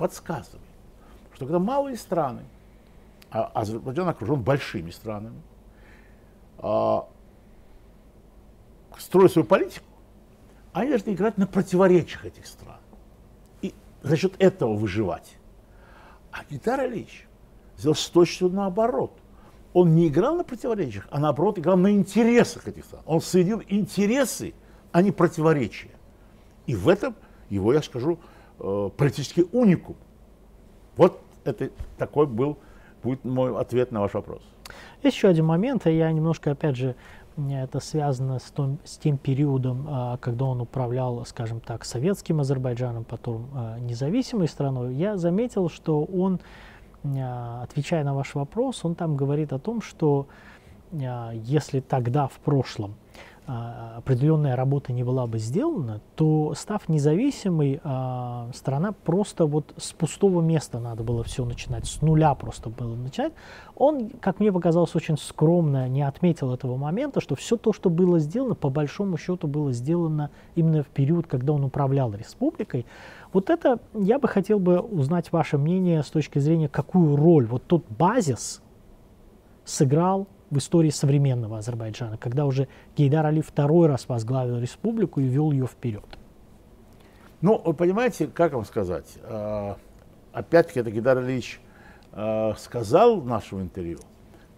подсказывает, 0.00 0.64
что 1.34 1.44
когда 1.44 1.58
малые 1.58 1.98
страны, 1.98 2.42
а 3.30 3.44
Азербайджан 3.54 4.08
окружен 4.08 4.40
большими 4.40 4.90
странами, 4.90 5.42
а, 6.58 7.06
строят 8.98 9.32
свою 9.32 9.46
политику, 9.46 9.84
они 10.72 10.88
должны 10.88 11.10
играть 11.10 11.36
на 11.36 11.46
противоречиях 11.46 12.24
этих 12.24 12.46
стран. 12.46 12.80
И 13.60 13.74
за 14.02 14.16
счет 14.16 14.32
этого 14.38 14.74
выживать. 14.74 15.36
А 16.32 16.44
Гитара 16.48 16.88
Ильич 16.88 17.28
сделал 17.76 17.96
точно 18.12 18.48
наоборот 18.48 19.12
он 19.72 19.94
не 19.94 20.08
играл 20.08 20.34
на 20.34 20.44
противоречиях, 20.44 21.06
а 21.10 21.20
наоборот 21.20 21.58
играл 21.58 21.76
на 21.76 21.92
интересах 21.92 22.66
этих 22.66 22.84
стран. 22.84 23.02
Он 23.06 23.20
соединил 23.20 23.62
интересы, 23.68 24.54
а 24.92 25.02
не 25.02 25.12
противоречия. 25.12 25.90
И 26.66 26.74
в 26.74 26.88
этом 26.88 27.14
его, 27.50 27.72
я 27.72 27.82
скажу, 27.82 28.18
политический 28.96 29.46
уникум. 29.52 29.96
Вот 30.96 31.20
это 31.44 31.70
такой 31.98 32.26
был, 32.26 32.58
будет 33.02 33.24
мой 33.24 33.56
ответ 33.56 33.92
на 33.92 34.00
ваш 34.00 34.14
вопрос. 34.14 34.42
Еще 35.02 35.28
один 35.28 35.46
момент, 35.46 35.86
и 35.86 35.96
я 35.96 36.12
немножко, 36.12 36.52
опять 36.52 36.76
же, 36.76 36.94
это 37.48 37.80
связано 37.80 38.38
с, 38.38 38.50
том, 38.50 38.78
с 38.84 38.98
тем 38.98 39.16
периодом, 39.16 39.86
а, 39.88 40.16
когда 40.18 40.44
он 40.46 40.60
управлял, 40.60 41.24
скажем 41.24 41.60
так, 41.60 41.84
советским 41.84 42.40
Азербайджаном, 42.40 43.04
потом 43.04 43.48
а, 43.54 43.78
независимой 43.78 44.48
страной, 44.48 44.94
я 44.94 45.16
заметил, 45.16 45.70
что 45.70 46.04
он, 46.04 46.40
а, 47.04 47.62
отвечая 47.62 48.04
на 48.04 48.14
ваш 48.14 48.34
вопрос, 48.34 48.84
он 48.84 48.94
там 48.94 49.16
говорит 49.16 49.52
о 49.52 49.58
том, 49.58 49.80
что 49.80 50.26
если 50.92 51.78
тогда 51.78 52.26
в 52.26 52.40
прошлом 52.40 52.96
определенная 53.46 54.56
работа 54.56 54.92
не 54.92 55.02
была 55.02 55.26
бы 55.26 55.38
сделана, 55.38 56.00
то 56.14 56.54
став 56.56 56.88
независимой, 56.88 57.80
а, 57.82 58.48
страна 58.54 58.92
просто 58.92 59.46
вот 59.46 59.74
с 59.76 59.92
пустого 59.92 60.40
места 60.40 60.78
надо 60.78 61.02
было 61.02 61.24
все 61.24 61.44
начинать, 61.44 61.86
с 61.86 62.00
нуля 62.00 62.34
просто 62.34 62.70
было 62.70 62.94
начать. 62.94 63.32
Он, 63.76 64.10
как 64.10 64.40
мне 64.40 64.52
показалось, 64.52 64.94
очень 64.94 65.16
скромно 65.16 65.88
не 65.88 66.02
отметил 66.02 66.52
этого 66.52 66.76
момента, 66.76 67.20
что 67.20 67.34
все 67.34 67.56
то, 67.56 67.72
что 67.72 67.90
было 67.90 68.18
сделано, 68.18 68.54
по 68.54 68.70
большому 68.70 69.16
счету 69.16 69.46
было 69.46 69.72
сделано 69.72 70.30
именно 70.54 70.82
в 70.82 70.88
период, 70.88 71.26
когда 71.26 71.52
он 71.52 71.64
управлял 71.64 72.12
республикой. 72.12 72.86
Вот 73.32 73.50
это 73.50 73.78
я 73.94 74.18
бы 74.18 74.28
хотел 74.28 74.58
бы 74.58 74.80
узнать 74.80 75.32
ваше 75.32 75.58
мнение 75.58 76.02
с 76.02 76.10
точки 76.10 76.38
зрения, 76.38 76.68
какую 76.68 77.16
роль 77.16 77.46
вот 77.46 77.64
тот 77.66 77.84
базис 77.88 78.62
сыграл 79.64 80.26
в 80.50 80.58
истории 80.58 80.90
современного 80.90 81.58
Азербайджана, 81.58 82.16
когда 82.16 82.44
уже 82.44 82.68
Гейдар 82.96 83.26
Али 83.26 83.40
второй 83.40 83.88
раз 83.88 84.08
возглавил 84.08 84.58
республику 84.58 85.20
и 85.20 85.24
вел 85.24 85.52
ее 85.52 85.66
вперед. 85.66 86.04
Ну, 87.40 87.60
вы 87.64 87.72
понимаете, 87.72 88.26
как 88.26 88.52
вам 88.52 88.64
сказать, 88.64 89.06
а, 89.22 89.78
опять-таки 90.32 90.80
это 90.80 90.90
Гейдар 90.90 91.18
Алиевич 91.18 91.60
а, 92.12 92.54
сказал 92.58 93.20
в 93.20 93.26
нашем 93.26 93.62
интервью, 93.62 94.00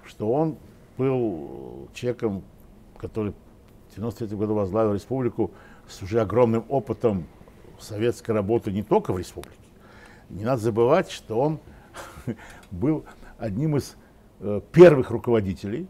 что 0.04 0.32
он 0.32 0.56
был 0.96 1.88
человеком, 1.94 2.42
который 2.99 3.32
в 3.90 3.94
93 3.94 4.37
году 4.37 4.54
возглавил 4.54 4.94
республику 4.94 5.52
с 5.87 6.02
уже 6.02 6.20
огромным 6.20 6.64
опытом 6.68 7.26
советской 7.78 8.30
работы 8.30 8.72
не 8.72 8.82
только 8.82 9.12
в 9.12 9.18
республике. 9.18 9.56
Не 10.30 10.44
надо 10.44 10.62
забывать, 10.62 11.11
что 11.11 11.38
он 11.38 11.61
был 12.70 13.04
одним 13.38 13.76
из 13.76 13.96
первых 14.72 15.11
руководителей 15.11 15.87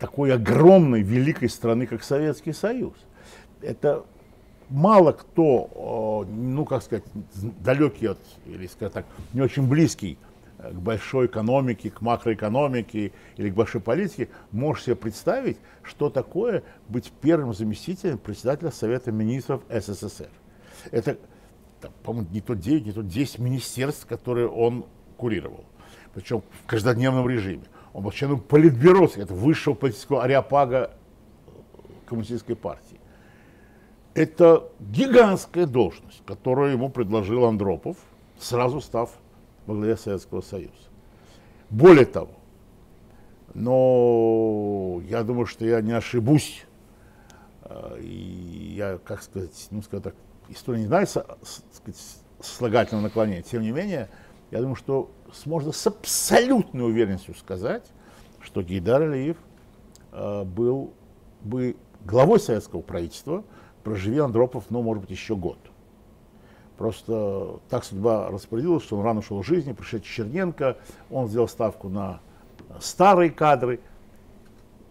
такой 0.00 0.32
огромной, 0.32 1.02
великой 1.02 1.48
страны, 1.48 1.86
как 1.86 2.02
Советский 2.02 2.52
Союз. 2.52 2.94
Это 3.60 4.04
мало 4.70 5.12
кто, 5.12 6.26
э, 6.26 6.32
ну, 6.32 6.64
как 6.64 6.82
сказать, 6.82 7.04
далекий 7.60 8.06
от, 8.06 8.18
или, 8.46 8.66
сказать 8.66 8.94
так, 8.94 9.06
не 9.34 9.42
очень 9.42 9.68
близкий 9.68 10.16
э, 10.58 10.70
к 10.70 10.76
большой 10.76 11.26
экономике, 11.26 11.90
к 11.90 12.00
макроэкономике 12.00 13.12
или 13.36 13.50
к 13.50 13.54
большой 13.54 13.82
политике, 13.82 14.30
может 14.50 14.84
себе 14.84 14.96
представить, 14.96 15.58
что 15.82 16.08
такое 16.08 16.62
быть 16.88 17.12
первым 17.20 17.52
заместителем 17.52 18.16
председателя 18.18 18.70
Совета 18.70 19.12
министров 19.12 19.62
СССР. 19.68 20.30
Это, 20.90 21.18
по-моему, 22.02 22.28
не 22.30 22.40
то 22.40 22.54
9, 22.54 22.86
не 22.86 22.92
то 22.92 23.02
10 23.02 23.38
министерств, 23.38 24.06
которые 24.06 24.48
он 24.48 24.86
курировал 25.18 25.64
причем 26.14 26.42
в 26.62 26.66
каждодневном 26.66 27.28
режиме. 27.28 27.64
Он 27.92 28.04
был 28.04 28.12
членом 28.12 28.40
политбюро, 28.40 29.08
это 29.16 29.34
высшего 29.34 29.74
политического 29.74 30.22
ареопага 30.22 30.92
коммунистической 32.06 32.56
партии. 32.56 33.00
Это 34.14 34.68
гигантская 34.80 35.66
должность, 35.66 36.22
которую 36.26 36.72
ему 36.72 36.88
предложил 36.88 37.44
Андропов, 37.44 37.96
сразу 38.38 38.80
став 38.80 39.10
во 39.66 39.74
главе 39.74 39.96
Советского 39.96 40.40
Союза. 40.40 40.72
Более 41.68 42.06
того, 42.06 42.32
но 43.54 45.00
я 45.08 45.22
думаю, 45.22 45.46
что 45.46 45.64
я 45.64 45.80
не 45.80 45.92
ошибусь, 45.92 46.64
э, 47.64 48.00
и 48.00 48.74
я, 48.76 48.98
как 48.98 49.22
сказать, 49.22 49.68
ну, 49.70 49.82
сказать 49.82 50.04
так, 50.04 50.14
история 50.48 50.80
не 50.80 50.86
знаю, 50.86 51.06
сказать, 51.06 52.18
слагательного 52.40 53.04
наклонения, 53.04 53.42
тем 53.42 53.62
не 53.62 53.70
менее, 53.70 54.08
я 54.50 54.60
думаю, 54.60 54.74
что 54.76 55.10
можно 55.44 55.72
с 55.72 55.86
абсолютной 55.86 56.84
уверенностью 56.84 57.34
сказать, 57.34 57.84
что 58.40 58.62
Гейдар 58.62 59.02
Алиев 59.02 59.36
э, 60.12 60.44
был 60.44 60.92
бы 61.42 61.76
главой 62.04 62.40
советского 62.40 62.80
правительства, 62.80 63.44
проживи 63.82 64.18
Андропов, 64.18 64.64
ну, 64.70 64.82
может 64.82 65.02
быть, 65.02 65.10
еще 65.10 65.36
год. 65.36 65.58
Просто 66.76 67.60
так 67.68 67.84
судьба 67.84 68.28
распорядилась, 68.28 68.82
что 68.82 68.96
он 68.96 69.04
рано 69.04 69.20
ушел 69.20 69.42
в 69.42 69.46
жизни, 69.46 69.72
пришел 69.72 70.00
Черненко, 70.00 70.78
он 71.10 71.28
сделал 71.28 71.48
ставку 71.48 71.88
на 71.88 72.20
старые 72.80 73.30
кадры, 73.30 73.80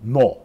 но 0.02 0.44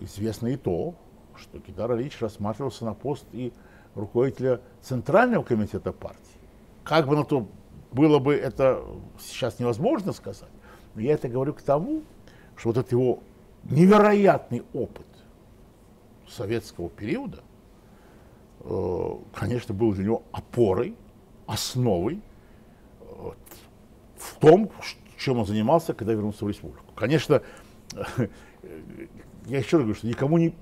известно 0.00 0.48
и 0.48 0.56
то, 0.56 0.94
что 1.36 1.58
Гидар 1.58 1.90
Алич 1.92 2.20
рассматривался 2.20 2.84
на 2.84 2.94
пост 2.94 3.24
и 3.32 3.52
руководителя 3.94 4.60
Центрального 4.82 5.42
комитета 5.42 5.92
партии. 5.92 6.18
Как 6.84 7.06
бы 7.06 7.16
на 7.16 7.24
то 7.24 7.48
было 7.92 8.18
бы 8.18 8.34
это 8.34 8.84
сейчас 9.18 9.58
невозможно 9.58 10.12
сказать, 10.12 10.50
но 10.94 11.00
я 11.00 11.14
это 11.14 11.28
говорю 11.28 11.54
к 11.54 11.62
тому, 11.62 12.02
что 12.56 12.70
вот 12.70 12.76
этот 12.78 12.92
его 12.92 13.20
невероятный 13.64 14.62
опыт 14.72 15.06
советского 16.28 16.88
периода, 16.90 17.42
э, 18.60 19.10
конечно, 19.34 19.74
был 19.74 19.92
для 19.92 20.04
него 20.04 20.22
опорой, 20.32 20.94
основой 21.46 22.20
э, 23.00 23.04
в 24.16 24.36
том, 24.38 24.70
чем 25.16 25.38
он 25.38 25.46
занимался, 25.46 25.94
когда 25.94 26.12
вернулся 26.12 26.44
в 26.44 26.48
республику. 26.48 26.92
Конечно, 26.94 27.42
я 29.46 29.58
еще 29.58 29.78
раз 29.78 29.84
говорю, 29.84 29.94
что 29.94 30.06
никому 30.06 30.38
не... 30.38 30.54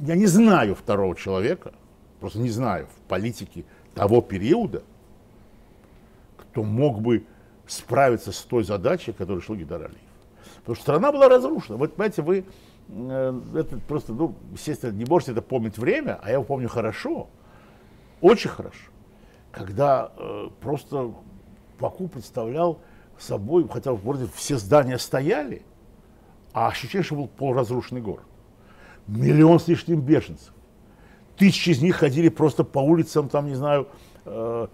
Я 0.00 0.14
не 0.14 0.26
знаю 0.26 0.74
второго 0.74 1.16
человека, 1.16 1.72
просто 2.20 2.38
не 2.38 2.50
знаю 2.50 2.86
в 2.86 3.08
политике 3.08 3.64
того 3.94 4.20
периода, 4.20 4.82
кто 6.50 6.62
мог 6.62 7.00
бы 7.00 7.24
справиться 7.66 8.32
с 8.32 8.40
той 8.40 8.64
задачей, 8.64 9.12
которую 9.12 9.40
шел 9.40 9.54
Гидар 9.54 9.82
Алиев. 9.82 10.00
Потому 10.58 10.74
что 10.74 10.82
страна 10.82 11.12
была 11.12 11.28
разрушена. 11.28 11.78
Вот, 11.78 11.94
понимаете, 11.94 12.22
вы 12.22 12.44
э, 12.88 13.40
это 13.54 13.78
просто, 13.78 14.12
ну, 14.12 14.34
естественно, 14.52 14.92
не 14.92 15.04
можете 15.04 15.32
это 15.32 15.42
помнить 15.42 15.78
время, 15.78 16.18
а 16.22 16.28
я 16.28 16.34
его 16.34 16.44
помню 16.44 16.68
хорошо, 16.68 17.28
очень 18.20 18.50
хорошо, 18.50 18.90
когда 19.52 20.12
э, 20.16 20.48
просто 20.60 21.14
Баку 21.78 22.08
представлял 22.08 22.80
собой, 23.18 23.66
хотя 23.68 23.92
в 23.92 24.02
городе 24.02 24.28
все 24.34 24.56
здания 24.56 24.98
стояли, 24.98 25.62
а 26.52 26.68
ощущение, 26.68 27.04
что 27.04 27.14
был 27.14 27.28
полуразрушенный 27.28 28.00
город. 28.00 28.24
Миллион 29.06 29.60
с 29.60 29.68
лишним 29.68 30.00
беженцев. 30.00 30.52
Тысячи 31.36 31.70
из 31.70 31.80
них 31.80 31.96
ходили 31.96 32.28
просто 32.28 32.64
по 32.64 32.80
улицам, 32.80 33.28
там, 33.28 33.46
не 33.46 33.54
знаю, 33.54 33.88
э, 34.24 34.66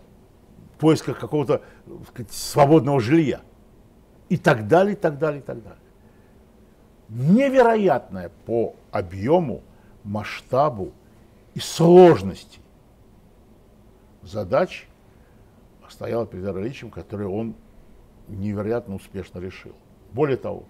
поисках 0.76 1.18
какого-то 1.18 1.62
свободного 2.30 3.00
жилья. 3.00 3.40
И 4.28 4.36
так 4.36 4.66
далее, 4.66 4.94
и 4.94 4.96
так 4.96 5.18
далее, 5.18 5.40
и 5.40 5.44
так 5.44 5.62
далее. 5.62 5.78
Невероятная 7.08 8.30
по 8.44 8.74
объему, 8.90 9.62
масштабу 10.02 10.92
и 11.54 11.60
сложности 11.60 12.60
задач 14.22 14.88
стояла 15.88 16.26
перед 16.26 16.44
Ильичем, 16.44 16.90
которые 16.90 17.28
он 17.28 17.54
невероятно 18.28 18.96
успешно 18.96 19.38
решил. 19.38 19.72
Более 20.12 20.36
того, 20.36 20.64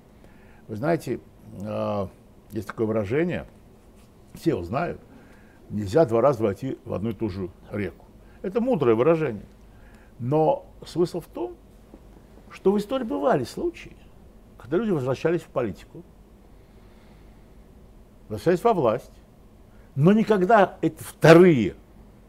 вы 0.69 0.77
знаете, 0.77 1.21
э, 1.61 2.07
есть 2.51 2.67
такое 2.69 2.87
выражение, 2.87 3.47
все 4.35 4.51
его 4.51 4.63
знают, 4.63 5.01
нельзя 5.71 6.05
два 6.05 6.21
раза 6.21 6.43
войти 6.43 6.79
в 6.85 6.93
одну 6.93 7.11
и 7.11 7.15
ту 7.15 7.29
же 7.29 7.51
реку. 7.71 8.05
Это 8.43 8.61
мудрое 8.61 8.95
выражение. 8.95 9.47
Но 10.19 10.67
смысл 10.85 11.21
в 11.21 11.27
том, 11.27 11.55
что 12.51 12.73
в 12.73 12.79
истории 12.79 13.05
бывали 13.05 13.45
случаи, 13.45 13.97
когда 14.59 14.79
люди 14.79 14.91
возвращались 14.91 15.43
в 15.43 15.49
политику, 15.49 16.03
возвращались 18.29 18.65
во 18.65 18.73
власть, 18.73 19.13
но 19.95 20.13
никогда 20.13 20.77
эти 20.81 21.03
вторые 21.03 21.75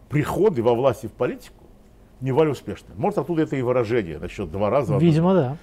приходы 0.10 0.62
во 0.63 0.73
власть 0.73 1.04
и 1.04 1.08
в 1.08 1.13
политику 1.13 1.63
не 2.21 2.32
бывали 2.32 2.50
успешны. 2.50 2.93
Может, 2.95 3.19
оттуда 3.19 3.43
это 3.43 3.56
и 3.56 3.62
выражение 3.62 4.19
насчет 4.19 4.52
два 4.52 4.69
раза. 4.69 4.97
Видимо, 4.97 5.34
да. 5.34 5.58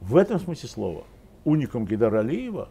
В 0.00 0.16
этом 0.16 0.38
смысле 0.38 0.68
слова 0.68 1.04
уникум 1.44 1.86
Гидара 1.86 2.20
Алиева, 2.20 2.68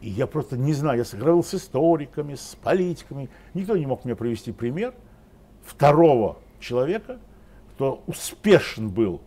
и 0.00 0.08
я 0.08 0.26
просто 0.26 0.56
не 0.56 0.72
знаю, 0.74 0.98
я 0.98 1.04
сыграл 1.04 1.42
с 1.42 1.54
историками, 1.54 2.34
с 2.34 2.56
политиками, 2.62 3.28
никто 3.54 3.76
не 3.76 3.86
мог 3.86 4.04
мне 4.04 4.14
привести 4.14 4.52
пример 4.52 4.94
второго 5.64 6.38
человека, 6.60 7.18
кто 7.78 8.02
успешен 8.08 8.90
был 8.90 9.20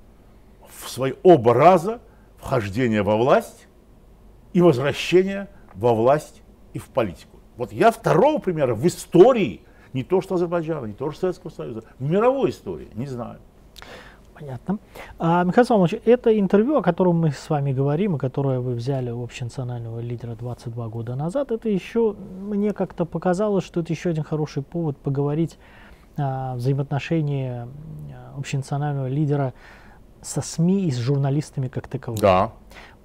в 0.68 0.90
свои 0.90 1.14
оба 1.24 1.54
раза 1.54 2.02
вхождения 2.36 3.02
во 3.02 3.16
власть 3.16 3.66
и 4.52 4.60
возвращения 4.60 5.48
во 5.74 5.94
власть 5.94 6.42
и 6.74 6.78
в 6.78 6.88
политику. 6.88 7.40
Вот 7.56 7.72
я 7.72 7.92
второго 7.92 8.40
примера 8.40 8.76
в 8.76 8.86
истории, 8.86 9.62
не 9.94 10.04
то 10.04 10.20
что 10.20 10.36
Азербайджана, 10.36 10.86
не 10.86 10.94
то 10.94 11.10
что 11.12 11.22
Советского 11.22 11.50
Союза, 11.50 11.84
в 11.98 12.04
мировой 12.04 12.50
истории 12.50 12.90
не 12.94 13.06
знаю. 13.06 13.40
Понятно. 14.34 14.80
А, 15.18 15.46
Михаил 15.46 15.66
Салмович, 15.66 16.02
это 16.04 16.38
интервью, 16.38 16.76
о 16.76 16.82
котором 16.82 17.22
мы 17.22 17.32
с 17.32 17.50
вами 17.50 17.72
говорим, 17.72 18.18
и 18.18 18.20
которое 18.20 18.60
вы 18.60 18.74
взяли 18.74 19.12
у 19.12 19.24
общенационального 19.24 20.02
лидера 20.02 20.36
22 20.36 20.90
года 20.90 21.16
назад, 21.16 21.54
это 21.54 21.70
еще, 21.70 22.18
мне 22.42 22.74
как-то 22.74 23.06
показалось, 23.06 23.64
что 23.64 23.80
это 23.80 23.94
еще 23.94 24.10
один 24.10 24.26
хороший 24.26 24.62
повод 24.62 24.98
поговорить 24.98 25.58
о 26.22 26.56
взаимоотношении 26.56 27.68
общенационального 28.38 29.08
лидера 29.08 29.54
со 30.22 30.42
СМИ 30.42 30.86
и 30.86 30.92
с 30.92 30.98
журналистами 30.98 31.68
как 31.68 31.88
таковыми. 31.88 32.22
Да. 32.22 32.52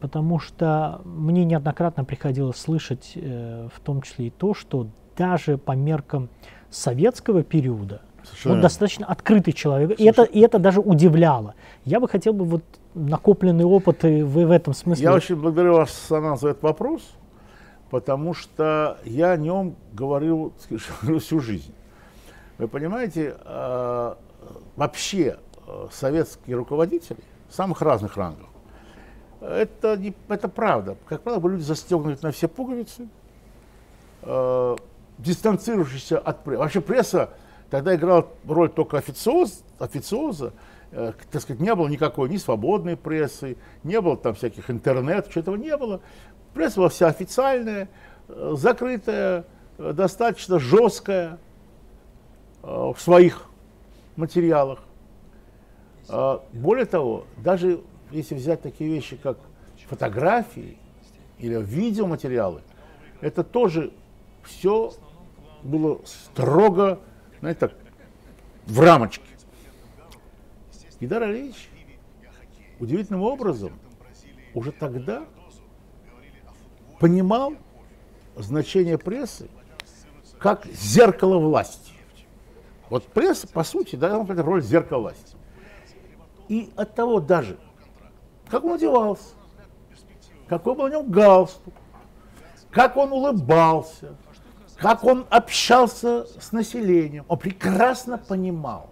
Потому 0.01 0.39
что 0.39 1.01
мне 1.05 1.45
неоднократно 1.45 2.05
приходилось 2.05 2.57
слышать, 2.57 3.13
э, 3.15 3.69
в 3.75 3.81
том 3.81 4.03
числе 4.03 4.27
и 4.27 4.31
то, 4.31 4.55
что 4.55 4.89
даже 5.17 5.57
по 5.57 5.73
меркам 5.73 6.29
советского 6.69 7.43
периода 7.43 8.03
Совершенно. 8.23 8.57
он 8.57 8.61
достаточно 8.61 9.07
открытый 9.07 9.55
человек. 9.55 9.99
И 9.99 10.05
это, 10.05 10.25
и 10.25 10.41
это 10.41 10.59
даже 10.59 10.81
удивляло. 10.81 11.55
Я 11.85 12.01
бы 12.01 12.09
хотел 12.09 12.35
бы 12.35 12.45
вот 12.45 12.63
накопленный 12.95 13.65
опыт 13.65 14.05
и 14.05 14.23
вы 14.23 14.47
в 14.47 14.51
этом 14.51 14.75
смысле. 14.75 15.05
Я 15.05 15.15
очень 15.15 15.37
благодарю 15.37 15.75
вас, 15.75 15.93
Санан, 15.93 16.37
за 16.37 16.49
этот 16.49 16.63
вопрос, 16.63 17.03
потому 17.91 18.35
что 18.35 18.99
я 19.05 19.31
о 19.31 19.37
нем 19.37 19.77
говорил 19.93 20.53
всю 21.21 21.41
жизнь. 21.41 21.73
Вы 22.59 22.69
понимаете, 22.69 23.37
э, 23.45 24.15
вообще 24.77 25.39
э, 25.67 25.87
советские 25.93 26.57
руководители 26.57 27.19
самых 27.51 27.83
разных 27.83 28.17
рангов, 28.17 28.49
это, 29.41 29.97
не, 29.97 30.15
это 30.29 30.49
правда. 30.49 30.97
Как 31.07 31.23
правило, 31.23 31.47
люди 31.49 31.63
застегнуты 31.63 32.19
на 32.23 32.33
все 32.33 32.49
пуговицы, 32.49 33.09
э, 34.23 34.77
дистанцирующиеся 35.19 36.19
от 36.19 36.45
прессы. 36.45 36.59
Вообще 36.59 36.81
пресса 36.81 37.31
тогда 37.71 37.95
играла 37.95 38.27
роль 38.47 38.71
только 38.71 38.99
официоз, 38.99 39.63
официоза, 39.79 40.53
э, 40.93 41.13
так 41.31 41.43
сказать, 41.43 41.61
не 41.61 41.75
было 41.75 41.89
никакой 41.89 42.29
ни 42.31 42.39
свободной 42.39 42.97
прессы, 42.97 43.57
не 43.83 44.01
было 44.01 44.17
там 44.17 44.35
всяких 44.35 44.71
интернет, 44.71 45.27
что 45.31 45.41
этого 45.41 45.57
не 45.57 45.77
было. 45.77 46.01
Пресса 46.55 46.77
была 46.77 46.89
вся 46.89 47.09
официальная, 47.09 47.89
э, 48.29 48.55
закрытая, 48.57 49.45
э, 49.77 49.93
достаточно 49.93 50.59
жесткая 50.59 51.39
в 52.67 52.97
своих 52.99 53.45
материалах. 54.17 54.81
Э, 56.09 56.41
более 56.53 56.87
того, 56.87 57.27
даже 57.39 57.81
если 58.11 58.35
взять 58.35 58.61
такие 58.61 58.91
вещи, 58.93 59.17
как 59.17 59.39
фотографии 59.89 60.77
или 61.39 61.63
видеоматериалы, 61.63 62.63
это 63.21 63.45
тоже 63.45 63.93
все 64.43 64.93
было 65.63 66.01
строго, 66.05 67.01
знаете, 67.41 67.61
так, 67.61 67.75
в 68.67 68.81
рамочке. 68.81 69.23
Идар 70.99 71.23
Алиевич 71.23 71.69
удивительным 72.81 73.23
образом 73.23 73.73
уже 74.55 74.73
тогда 74.73 75.25
понимал 76.99 77.55
значение 78.37 78.99
прессы 78.99 79.49
как 80.39 80.67
зеркало 80.67 81.39
власти. 81.39 81.96
Вот 82.91 83.05
пресса, 83.05 83.49
по 83.49 83.65
сути, 83.65 83.97
да, 83.97 84.25
роль 84.25 84.63
зеркала 84.63 85.01
власти. 85.01 85.37
И 86.49 86.71
от 86.77 86.95
того 86.95 87.21
даже, 87.21 87.59
как 88.49 88.65
он 88.65 88.75
одевался, 88.75 89.35
какой 90.49 90.77
был 90.77 90.85
у 90.85 90.89
него 90.89 91.03
галстук, 91.03 91.75
как 92.71 92.97
он 92.97 93.13
улыбался, 93.13 94.15
как 94.77 95.03
он 95.05 95.27
общался 95.31 96.27
с 96.41 96.53
населением. 96.53 97.25
Он 97.29 97.39
прекрасно 97.39 98.19
понимал, 98.19 98.91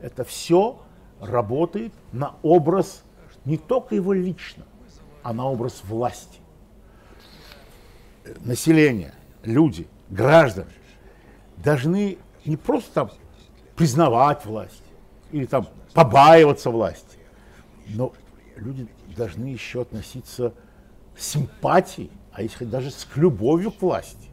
это 0.00 0.24
все 0.24 0.80
работает 1.20 1.92
на 2.12 2.34
образ 2.42 3.04
не 3.44 3.56
только 3.56 3.94
его 3.94 4.12
лично, 4.12 4.64
а 5.22 5.32
на 5.32 5.44
образ 5.44 5.82
власти. 5.84 6.40
Население, 8.40 9.14
люди, 9.44 9.86
граждане 10.10 10.72
должны 11.58 12.18
не 12.44 12.56
просто 12.56 12.92
там 12.92 13.10
признавать 13.76 14.44
власть 14.44 14.82
или 15.30 15.46
там 15.46 15.68
побаиваться 15.92 16.70
власти, 16.70 17.18
но 17.88 18.12
люди 18.56 18.88
должны 19.16 19.46
еще 19.46 19.82
относиться 19.82 20.52
с 21.16 21.26
симпатией, 21.26 22.10
а 22.32 22.42
если 22.42 22.64
даже 22.64 22.90
с 22.90 23.06
любовью 23.14 23.70
к 23.70 23.80
власти. 23.80 24.28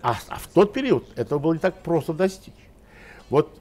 А, 0.00 0.16
а 0.28 0.36
в 0.36 0.46
тот 0.48 0.72
период 0.72 1.06
этого 1.16 1.38
было 1.38 1.52
не 1.54 1.58
так 1.58 1.82
просто 1.82 2.12
достичь. 2.12 2.54
Вот 3.30 3.60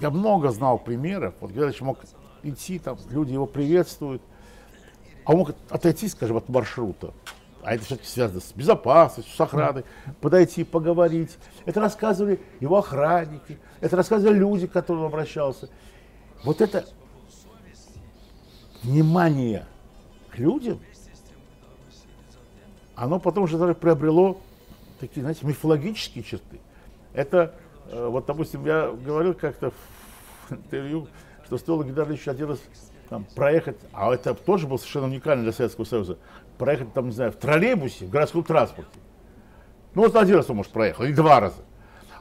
я 0.00 0.10
много 0.10 0.50
знал 0.50 0.78
примеров, 0.78 1.34
вот 1.40 1.52
когда 1.52 1.72
мог 1.84 1.98
идти, 2.42 2.78
там 2.78 2.98
люди 3.10 3.32
его 3.32 3.46
приветствуют, 3.46 4.22
а 5.24 5.32
он 5.32 5.38
мог 5.38 5.54
отойти, 5.68 6.08
скажем, 6.08 6.36
от 6.36 6.48
маршрута, 6.48 7.12
а 7.62 7.74
это 7.74 7.84
все-таки 7.84 8.08
связано 8.08 8.40
с 8.40 8.52
безопасностью, 8.52 9.34
с 9.34 9.40
охраной, 9.40 9.84
подойти, 10.20 10.64
поговорить. 10.64 11.36
Это 11.66 11.80
рассказывали 11.80 12.40
его 12.60 12.78
охранники, 12.78 13.58
это 13.80 13.96
рассказывали 13.96 14.38
люди, 14.38 14.66
к 14.66 14.72
которым 14.72 15.02
он 15.02 15.08
обращался. 15.08 15.68
Вот 16.44 16.60
это 16.60 16.86
внимание 18.82 19.66
к 20.30 20.38
людям, 20.38 20.80
оно 22.94 23.18
потом 23.18 23.44
уже 23.44 23.58
даже 23.58 23.74
приобрело 23.74 24.40
такие, 24.98 25.22
знаете, 25.22 25.46
мифологические 25.46 26.22
черты. 26.22 26.60
Это, 27.12 27.54
э, 27.90 28.06
вот, 28.06 28.26
допустим, 28.26 28.64
я 28.66 28.90
говорил 28.90 29.34
как-то 29.34 29.72
в 30.48 30.52
интервью, 30.52 31.08
что 31.50 31.58
стоило 31.58 31.82
Геннадьевичу 31.82 32.30
один 32.30 32.50
раз 32.50 32.60
там, 33.08 33.24
проехать, 33.34 33.76
а 33.92 34.14
это 34.14 34.34
тоже 34.34 34.68
был 34.68 34.78
совершенно 34.78 35.06
уникально 35.06 35.42
для 35.42 35.52
Советского 35.52 35.84
Союза, 35.84 36.16
проехать 36.58 36.92
там, 36.92 37.06
не 37.06 37.12
знаю, 37.12 37.32
в 37.32 37.36
троллейбусе, 37.36 38.06
в 38.06 38.10
городском 38.10 38.44
транспорте. 38.44 39.00
Ну, 39.96 40.02
вот 40.02 40.14
один 40.14 40.36
раз 40.36 40.48
он, 40.48 40.58
может, 40.58 40.70
проехал, 40.70 41.02
или 41.02 41.12
два 41.12 41.40
раза. 41.40 41.56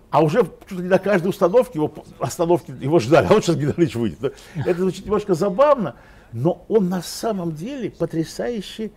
А 0.09 0.23
уже 0.23 0.49
чуть 0.67 0.79
ли 0.79 0.85
не 0.85 0.89
на 0.89 0.97
каждой 0.97 1.27
установке 1.27 1.73
его, 1.77 1.93
остановки 2.17 2.71
его 2.71 2.97
ждали, 2.97 3.27
а 3.27 3.29
вот 3.29 3.45
сейчас 3.45 3.57
Геннадьевич 3.57 3.95
выйдет. 3.95 4.33
Это 4.55 4.79
звучит 4.79 5.05
немножко 5.05 5.35
забавно, 5.35 5.93
но 6.33 6.65
он 6.67 6.89
на 6.89 7.03
самом 7.03 7.53
деле 7.53 7.91
потрясающе 7.91 8.89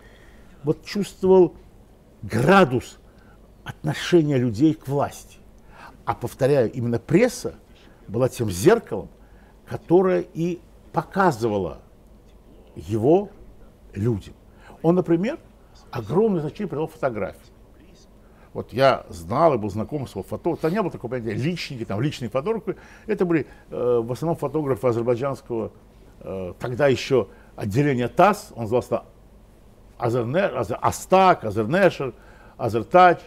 вот 0.64 0.82
чувствовал 0.82 1.56
градус 2.22 2.96
отношения 3.64 4.38
людей 4.38 4.72
к 4.72 4.88
власти. 4.88 5.36
А 6.06 6.14
повторяю, 6.14 6.72
именно 6.72 6.98
пресса 6.98 7.56
была 8.08 8.30
тем 8.30 8.50
зеркалом, 8.50 9.10
которое 9.72 10.26
и 10.34 10.60
показывало 10.92 11.78
его 12.76 13.30
людям. 13.94 14.34
Он, 14.82 14.94
например, 14.94 15.38
огромное 15.90 16.42
значение 16.42 16.68
придал 16.68 16.88
фотографии. 16.88 17.40
Вот 18.52 18.74
я 18.74 19.06
знал 19.08 19.54
и 19.54 19.56
был 19.56 19.70
знаком 19.70 20.06
с 20.06 20.10
его 20.10 20.22
фотографом. 20.22 20.60
Там 20.60 20.72
не 20.72 20.82
было 20.82 20.90
такого 20.90 21.12
понятия 21.12 21.32
личники, 21.32 21.86
там 21.86 22.02
личные 22.02 22.28
фотографы. 22.28 22.76
Это 23.06 23.24
были 23.24 23.46
э, 23.70 24.00
в 24.04 24.12
основном 24.12 24.36
фотографы 24.36 24.88
азербайджанского, 24.88 25.72
э, 26.20 26.52
тогда 26.58 26.88
еще 26.88 27.28
отделения 27.56 28.08
ТАСС, 28.08 28.52
он 28.54 28.64
назывался 28.64 29.04
Азернер, 29.96 30.54
Азер, 30.54 30.78
Астак, 30.82 31.44
Азернешер, 31.44 32.12
Азертач. 32.58 33.20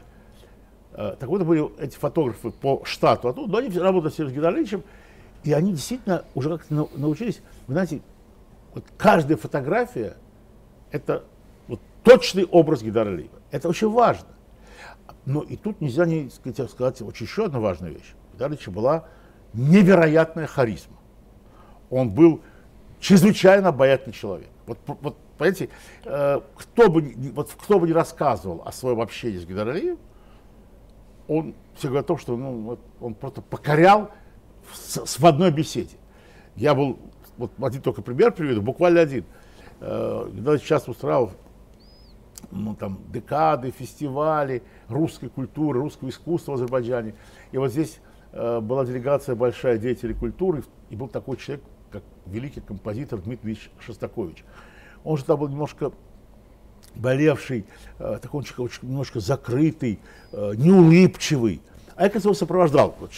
Э, 0.91 1.15
так 1.19 1.27
вот, 1.27 1.41
были 1.41 1.81
эти 1.81 1.97
фотографы 1.97 2.51
по 2.51 2.83
штату. 2.85 3.29
А 3.29 3.33
тут, 3.33 3.47
но 3.47 3.57
они 3.57 3.75
работали 3.79 4.11
с 4.11 4.15
Сергеем 4.15 4.43
Геннадьевичем, 4.43 4.83
и 5.45 5.53
они 5.53 5.73
действительно 5.73 6.25
уже 6.33 6.49
как-то 6.49 6.89
научились, 6.95 7.39
вы 7.67 7.75
знаете, 7.75 8.01
вот 8.73 8.83
каждая 8.97 9.37
фотография– 9.37 10.17
это 10.91 11.23
вот 11.67 11.79
точный 12.03 12.45
образ 12.45 12.81
Гидара 12.81 13.09
Алиева. 13.09 13.39
Это 13.51 13.69
очень 13.69 13.89
важно. 13.89 14.27
Но 15.25 15.41
и 15.41 15.55
тут 15.55 15.81
нельзя 15.81 16.05
не 16.05 16.31
сказать, 16.31 16.71
сказать 16.71 17.01
очень 17.03 17.27
еще 17.27 17.45
одну 17.45 17.61
важную 17.61 17.93
вещь. 17.93 18.15
У 18.33 18.37
Гидара 18.37 18.57
была 18.71 19.05
невероятная 19.53 20.47
харизма. 20.47 20.97
Он 21.91 22.09
был 22.09 22.41
чрезвычайно 22.99 23.69
обаятельный 23.69 24.13
человек. 24.13 24.49
Вот, 24.65 24.79
вот 24.87 25.15
понимаете, 25.37 25.69
э, 26.05 26.41
кто, 26.55 26.89
бы, 26.89 27.13
вот, 27.35 27.51
кто 27.53 27.79
бы 27.79 27.87
ни 27.87 27.91
рассказывал 27.91 28.63
о 28.65 28.71
своем 28.71 28.99
общении 28.99 29.37
с 29.37 29.45
Гидаралием, 29.45 29.99
он 31.27 31.53
все 31.75 31.89
говорит 31.89 32.05
о 32.05 32.07
том, 32.07 32.17
что 32.17 32.35
ну, 32.35 32.79
он 32.99 33.13
просто 33.13 33.43
покорял 33.43 34.09
в, 34.71 35.19
в 35.19 35.25
одной 35.25 35.51
беседе. 35.51 35.95
Я 36.55 36.73
был, 36.75 36.99
вот 37.37 37.51
один 37.61 37.81
только 37.81 38.01
пример 38.01 38.31
приведу, 38.31 38.61
буквально 38.61 39.01
один. 39.01 39.25
Э, 39.81 40.29
Гидаралич 40.31 40.63
часто 40.63 40.91
устраивал 40.91 41.31
ну, 42.51 42.75
там, 42.75 42.99
декады, 43.11 43.71
фестивали 43.71 44.63
русской 44.87 45.29
культуры, 45.29 45.79
русского 45.79 46.09
искусства 46.09 46.53
в 46.53 46.55
Азербайджане. 46.55 47.15
И 47.51 47.57
вот 47.57 47.71
здесь 47.71 47.99
э, 48.31 48.59
была 48.59 48.85
делегация 48.85 49.35
большая 49.35 49.77
деятелей 49.77 50.13
культуры, 50.13 50.63
и 50.89 50.95
был 50.95 51.07
такой 51.07 51.37
человек, 51.37 51.63
как 51.91 52.03
великий 52.25 52.61
композитор 52.61 53.19
Дмитрий 53.19 53.51
Ильич 53.51 53.71
Шостакович. 53.79 54.43
Он 55.03 55.17
же 55.17 55.23
там 55.23 55.39
был 55.39 55.47
немножко 55.47 55.91
болевший, 56.95 57.65
э, 57.99 58.19
такой 58.21 58.41
очень 58.41 58.87
немножко 58.87 59.19
закрытый, 59.19 59.99
э, 60.31 60.53
неулыбчивый. 60.55 61.61
А 61.95 62.03
я, 62.03 62.09
кажется, 62.09 62.29
его 62.29 62.35
сопровождал. 62.35 62.95
Вот, 62.99 63.11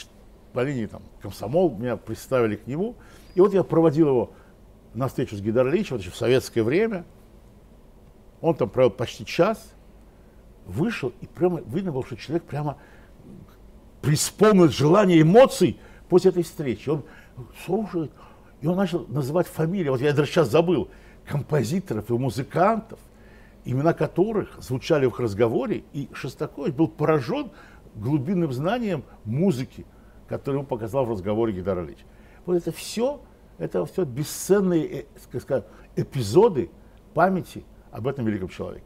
по 0.57 0.63
линии 0.63 0.87
там, 0.87 1.03
комсомол, 1.21 1.69
меня 1.77 1.97
представили 1.97 2.55
к 2.55 2.65
нему. 2.65 2.95
И 3.35 3.41
вот 3.41 3.53
я 3.53 3.63
проводил 3.63 4.07
его 4.07 4.31
на 4.95 5.07
встречу 5.07 5.35
с 5.35 5.39
Гидар 5.39 5.67
Ильичем, 5.67 5.97
вот 5.97 6.01
еще 6.01 6.09
в 6.09 6.15
советское 6.15 6.63
время. 6.63 7.05
Он 8.41 8.55
там 8.55 8.67
провел 8.67 8.89
почти 8.89 9.23
час, 9.23 9.75
вышел, 10.65 11.13
и 11.21 11.27
прямо 11.27 11.61
видно 11.61 11.91
было, 11.91 12.03
что 12.03 12.17
человек 12.17 12.41
прямо 12.45 12.75
преисполнен 14.01 14.71
желания, 14.71 15.21
эмоций 15.21 15.79
после 16.09 16.31
этой 16.31 16.41
встречи. 16.41 16.89
Он 16.89 17.03
слушает, 17.63 18.11
и 18.61 18.65
он 18.65 18.77
начал 18.77 19.05
называть 19.09 19.45
фамилии. 19.45 19.89
Вот 19.89 20.01
я 20.01 20.11
даже 20.11 20.31
сейчас 20.31 20.49
забыл 20.49 20.89
композиторов 21.27 22.09
и 22.09 22.13
музыкантов, 22.13 22.97
имена 23.63 23.93
которых 23.93 24.59
звучали 24.59 25.05
в 25.05 25.09
их 25.09 25.19
разговоре, 25.19 25.83
и 25.93 26.09
Шостакович 26.13 26.73
был 26.73 26.87
поражен 26.87 27.51
глубинным 27.93 28.51
знанием 28.51 29.03
музыки, 29.23 29.85
которую 30.27 30.59
ему 30.59 30.67
показал 30.67 31.05
в 31.05 31.11
разговоре 31.11 31.53
Гидар 31.53 31.79
Ильич. 31.83 31.99
Вот 32.45 32.55
это 32.55 32.71
все, 32.71 33.19
это 33.57 33.85
все 33.85 34.05
бесценные 34.05 35.01
э, 35.01 35.05
сказать, 35.39 35.65
эпизоды 35.95 36.69
памяти 37.13 37.65
об 37.91 38.07
этом 38.07 38.25
великом 38.25 38.49
человеке. 38.49 38.85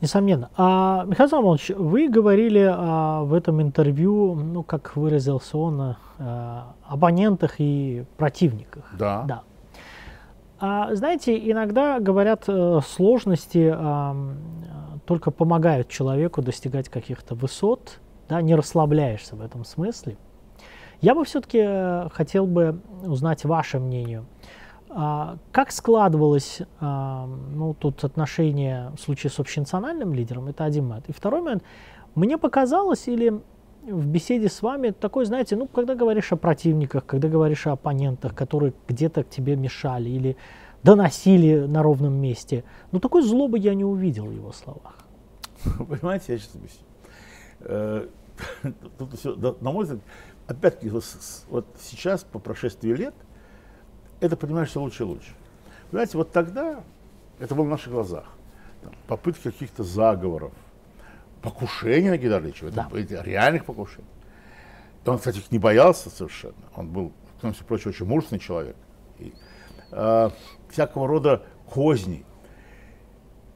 Несомненно. 0.00 0.50
А, 0.56 1.04
Михаил 1.06 1.28
Самонович, 1.28 1.70
вы 1.70 2.08
говорили 2.08 2.64
а, 2.70 3.22
в 3.24 3.34
этом 3.34 3.60
интервью, 3.60 4.34
ну, 4.34 4.62
как 4.62 4.96
выразился 4.96 5.58
он, 5.58 5.96
а, 6.18 6.74
абонентах 6.84 7.56
и 7.58 8.04
противниках. 8.16 8.84
Да. 8.96 9.24
да. 9.26 9.42
А, 10.60 10.94
знаете, 10.94 11.36
иногда 11.50 11.98
говорят, 11.98 12.44
а, 12.48 12.80
сложности 12.80 13.72
а, 13.74 14.16
только 15.04 15.30
помогают 15.30 15.88
человеку 15.88 16.42
достигать 16.42 16.88
каких-то 16.88 17.34
высот, 17.34 17.98
да, 18.28 18.40
не 18.42 18.54
расслабляешься 18.54 19.36
в 19.36 19.40
этом 19.40 19.64
смысле. 19.64 20.16
Я 21.00 21.14
бы 21.14 21.24
все-таки 21.24 21.60
э, 21.62 22.08
хотел 22.12 22.46
бы 22.46 22.80
узнать 23.04 23.44
ваше 23.44 23.78
мнение. 23.78 24.24
А, 24.90 25.36
как 25.52 25.70
складывалось 25.70 26.62
а, 26.80 27.26
ну, 27.26 27.74
тут 27.74 28.02
отношение 28.04 28.90
в 28.96 29.00
случае 29.00 29.30
с 29.30 29.38
общенациональным 29.38 30.14
лидером, 30.14 30.48
это 30.48 30.64
один 30.64 30.86
момент. 30.86 31.08
И 31.08 31.12
второй 31.12 31.42
момент, 31.42 31.62
мне 32.14 32.38
показалось 32.38 33.06
или 33.06 33.40
в 33.82 34.06
беседе 34.06 34.48
с 34.48 34.62
вами 34.62 34.90
такой, 34.90 35.24
знаете, 35.24 35.56
ну, 35.56 35.66
когда 35.66 35.94
говоришь 35.94 36.32
о 36.32 36.36
противниках, 36.36 37.06
когда 37.06 37.28
говоришь 37.28 37.66
о 37.66 37.72
оппонентах, 37.72 38.34
которые 38.34 38.72
где-то 38.88 39.24
к 39.24 39.30
тебе 39.30 39.56
мешали 39.56 40.08
или 40.08 40.36
доносили 40.82 41.66
на 41.66 41.82
ровном 41.82 42.14
месте, 42.14 42.64
ну, 42.92 42.98
такой 42.98 43.22
злобы 43.22 43.58
я 43.58 43.74
не 43.74 43.84
увидел 43.84 44.26
в 44.26 44.32
его 44.32 44.52
словах. 44.52 44.98
Понимаете, 45.88 46.32
я 46.32 46.38
сейчас 46.38 46.54
объясню. 46.54 46.84
Э, 47.60 48.08
тут 48.98 49.18
все, 49.18 49.34
на 49.34 49.70
мой 49.70 49.84
взгляд, 49.84 50.00
опять-таки, 50.48 50.90
вот 50.90 51.66
сейчас, 51.80 52.24
по 52.24 52.38
прошествии 52.38 52.92
лет, 52.92 53.14
это 54.20 54.36
понимаешь 54.36 54.70
все 54.70 54.80
лучше 54.80 55.04
и 55.04 55.06
лучше. 55.06 55.34
Понимаете, 55.90 56.18
вот 56.18 56.32
тогда 56.32 56.82
это 57.38 57.54
было 57.54 57.64
в 57.64 57.68
наших 57.68 57.92
глазах. 57.92 58.24
Там, 58.82 58.92
попытки 59.06 59.44
каких-то 59.44 59.84
заговоров, 59.84 60.52
покушений 61.42 62.10
на 62.10 62.16
Гидарличева, 62.16 62.70
да. 62.70 62.88
это 62.92 63.22
реальных 63.22 63.64
покушений. 63.64 64.08
И 65.04 65.08
он, 65.08 65.18
кстати, 65.18 65.38
их 65.38 65.50
не 65.50 65.58
боялся 65.58 66.10
совершенно. 66.10 66.54
Он 66.74 66.88
был, 66.88 67.12
кроме 67.40 67.54
всего 67.54 67.66
прочего, 67.66 67.90
очень 67.90 68.06
мужественный 68.06 68.40
человек. 68.40 68.76
И, 69.18 69.32
э, 69.92 70.30
всякого 70.70 71.06
рода 71.06 71.42
козней. 71.72 72.24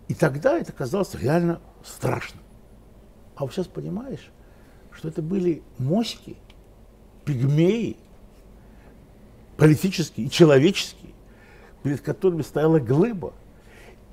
И 0.09 0.15
тогда 0.15 0.59
это 0.59 0.73
казалось 0.73 1.15
реально 1.15 1.61
страшным. 1.85 2.43
А 3.37 3.43
вот 3.43 3.53
сейчас 3.53 3.67
понимаешь, 3.67 4.31
что 4.93 5.09
это 5.09 5.23
были 5.23 5.63
моськи, 5.79 6.37
пигмеи, 7.25 7.97
политические 9.57 10.27
и 10.27 10.31
человеческие, 10.31 11.13
перед 11.83 12.01
которыми 12.01 12.43
стояла 12.43 12.79
глыба. 12.79 13.33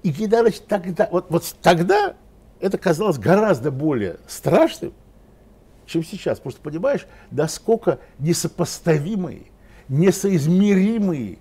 И 0.04 0.12
Гидарыч 0.12 0.60
тогда, 0.68 1.08
вот, 1.12 1.28
вот 1.30 1.56
тогда 1.62 2.16
это 2.60 2.78
казалось 2.78 3.18
гораздо 3.18 3.72
более 3.72 4.18
страшным, 4.28 4.94
чем 5.86 6.04
сейчас. 6.04 6.40
Что 6.40 6.62
понимаешь, 6.62 7.08
насколько 7.32 8.00
несопоставимые, 8.20 9.44
несоизмеримые 9.88 11.40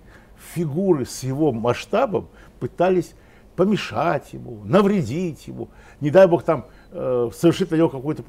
фигуры 0.53 1.05
с 1.05 1.23
его 1.23 1.51
масштабом 1.51 2.29
пытались 2.59 3.13
помешать 3.55 4.33
ему, 4.33 4.63
навредить 4.63 5.47
ему, 5.47 5.69
не 5.99 6.09
дай 6.09 6.27
бог 6.27 6.43
там 6.43 6.65
э, 6.91 7.29
совершить 7.33 7.71
на 7.71 7.75
него 7.75 7.89
какой-то 7.89 8.23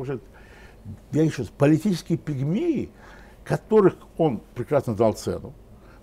я 1.12 1.22
еще 1.22 1.42
раз, 1.42 1.50
политические 1.56 2.18
пигмеи, 2.18 2.90
которых 3.44 3.96
он 4.16 4.40
прекрасно 4.54 4.94
знал 4.94 5.12
цену, 5.12 5.52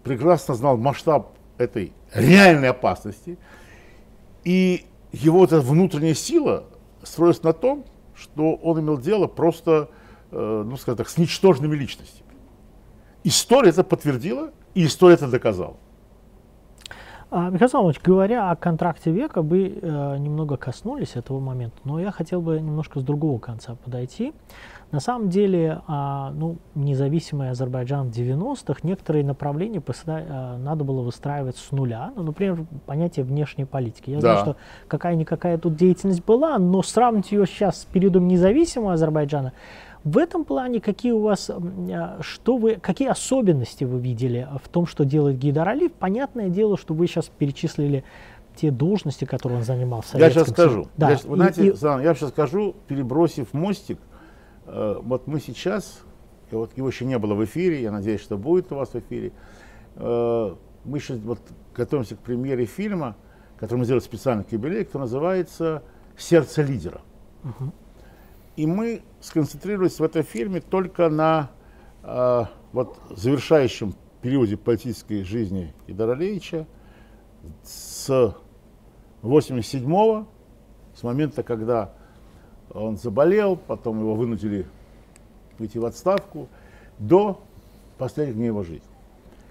прекрасно 0.04 0.56
знал 0.56 0.78
масштаб 0.78 1.34
этой 1.58 1.94
реальной 2.14 2.70
опасности, 2.70 3.38
и 4.44 4.86
его 5.12 5.44
эта 5.44 5.60
внутренняя 5.60 6.14
сила 6.14 6.66
строилась 7.04 7.44
на 7.44 7.54
том, 7.54 7.86
что 8.16 8.56
он 8.56 8.80
имел 8.80 8.98
дело 8.98 9.28
просто, 9.28 9.90
э, 10.32 10.64
ну, 10.66 10.76
скажем 10.78 10.98
так, 10.98 11.10
с 11.10 11.18
ничтожными 11.18 11.76
личностями. 11.76 12.30
История 13.24 13.70
это 13.70 13.84
подтвердила, 13.84 14.52
и 14.74 14.86
история 14.86 15.16
это 15.16 15.28
доказала. 15.28 15.78
А, 17.30 17.50
Михаил 17.50 17.70
Саламович, 17.70 18.02
говоря 18.02 18.52
о 18.52 18.56
контракте 18.56 19.12
века, 19.12 19.42
вы 19.42 19.80
э, 19.82 20.18
немного 20.18 20.56
коснулись 20.56 21.16
этого 21.16 21.42
момента, 21.42 21.78
но 21.84 22.00
я 22.00 22.12
хотел 22.12 22.42
бы 22.42 22.58
немножко 22.60 23.02
с 23.02 23.04
другого 23.04 23.38
конца 23.38 23.76
подойти. 23.76 24.34
На 24.92 25.02
самом 25.02 25.30
деле, 25.30 25.82
а, 25.88 26.32
ну, 26.32 26.58
независимый 26.74 27.50
Азербайджан 27.50 28.10
в 28.10 28.16
90-х 28.16 28.80
некоторые 28.84 29.26
направления 29.26 29.84
а, 30.06 30.58
надо 30.58 30.86
было 30.86 31.02
выстраивать 31.02 31.58
с 31.58 31.72
нуля. 31.72 32.14
Ну, 32.16 32.24
например, 32.24 32.66
понятие 32.86 33.26
внешней 33.26 33.66
политики. 33.66 34.12
Я 34.12 34.20
да. 34.20 34.22
знаю, 34.22 34.40
что 34.40 34.56
какая-никакая 34.88 35.58
тут 35.58 35.76
деятельность 35.76 36.24
была, 36.24 36.58
но 36.58 36.82
сравнить 36.84 37.34
ее 37.34 37.46
сейчас 37.46 37.82
с 37.82 37.86
периодом 37.86 38.30
независимого 38.30 38.94
Азербайджана, 38.94 39.52
в 40.06 40.18
этом 40.18 40.46
плане 40.46 40.80
какие 40.80 41.12
у 41.12 41.20
вас, 41.20 41.50
а, 41.50 42.20
что 42.22 42.56
вы, 42.56 42.76
какие 42.76 43.10
особенности 43.10 43.84
вы 43.84 44.00
видели 44.00 44.48
в 44.64 44.70
том, 44.70 44.86
что 44.86 45.04
делает 45.04 45.38
Гидар 45.38 45.68
Алиев? 45.68 45.92
Понятное 45.92 46.48
дело, 46.48 46.78
что 46.78 46.94
вы 46.94 47.08
сейчас 47.08 47.26
перечислили 47.26 48.06
те 48.56 48.72
должности, 48.72 49.26
которые 49.26 49.60
он 49.60 49.66
занимал 49.66 50.02
в 50.02 50.16
Я 50.16 50.30
сейчас 50.30 50.50
скажу. 50.50 50.88
Да. 50.96 51.12
Я, 51.12 51.18
вы 51.26 51.36
знаете, 51.36 51.68
и, 51.68 51.76
Сан, 51.76 52.02
я 52.02 52.16
сейчас 52.16 52.30
скажу, 52.30 52.74
перебросив 52.88 53.54
мостик 53.54 54.00
вот 54.68 55.28
мы 55.28 55.40
сейчас, 55.40 56.04
и 56.52 56.56
вот 56.56 56.78
его 56.78 56.88
еще 56.88 57.06
не 57.06 57.18
было 57.18 57.34
в 57.34 57.44
эфире, 57.46 57.82
я 57.82 57.92
надеюсь, 57.92 58.22
что 58.22 58.38
будет 58.38 58.72
у 58.72 58.76
вас 58.76 58.90
в 58.90 58.96
эфире, 58.96 59.32
э, 59.96 60.56
мы 60.84 61.00
сейчас 61.00 61.18
вот 61.20 61.40
готовимся 61.76 62.16
к 62.16 62.20
премьере 62.20 62.66
фильма, 62.66 63.16
который 63.58 63.80
мы 63.80 63.86
сделали 63.86 64.04
специально 64.04 64.44
к 64.44 64.52
юбилею, 64.52 64.86
который 64.86 65.04
называется 65.04 65.84
«Сердце 66.18 66.64
лидера». 66.64 67.02
Угу. 67.44 67.74
И 68.58 68.66
мы 68.66 69.04
сконцентрировались 69.22 70.00
в 70.00 70.04
этом 70.04 70.24
фильме 70.24 70.62
только 70.62 71.10
на 71.10 71.52
э, 72.04 72.44
вот, 72.72 73.00
завершающем 73.10 73.94
периоде 74.22 74.58
политической 74.58 75.24
жизни 75.24 75.74
Идара 75.88 76.16
Ильича 76.16 76.68
с 77.64 78.36
87 79.22 80.26
с 80.96 81.04
момента, 81.04 81.44
когда 81.44 81.94
он 82.82 82.98
заболел, 82.98 83.56
потом 83.56 84.00
его 84.00 84.16
вынудили 84.16 84.66
выйти 85.58 85.78
в 85.78 85.86
отставку 85.86 86.48
до 87.00 87.42
последних 87.98 88.36
дней 88.36 88.48
его 88.48 88.64
жизни. 88.64 88.88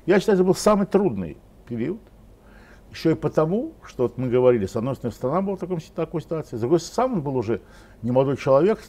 Я 0.07 0.21
считаю, 0.21 0.37
это 0.37 0.45
был 0.45 0.55
самый 0.55 0.87
трудный 0.87 1.37
период. 1.67 2.01
Еще 2.93 3.13
и 3.13 3.15
потому, 3.15 3.73
что 3.85 4.05
вот 4.05 4.17
мы 4.17 4.29
говорили, 4.29 4.67
с 4.67 4.77
одной 4.77 4.95
стороны, 4.95 5.15
страна 5.15 5.43
была 5.43 5.57
в 5.57 5.61
таком, 5.61 5.81
такой 5.95 6.23
ситуации, 6.23 6.57
с 6.57 6.61
другой 6.61 6.81
сам 6.81 7.15
он 7.15 7.23
был 7.23 7.37
уже 7.37 7.61
немолодой 8.03 8.37
человек, 8.37 8.81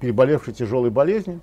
переболевший 0.00 0.52
тяжелой 0.52 0.90
болезнью. 0.90 1.40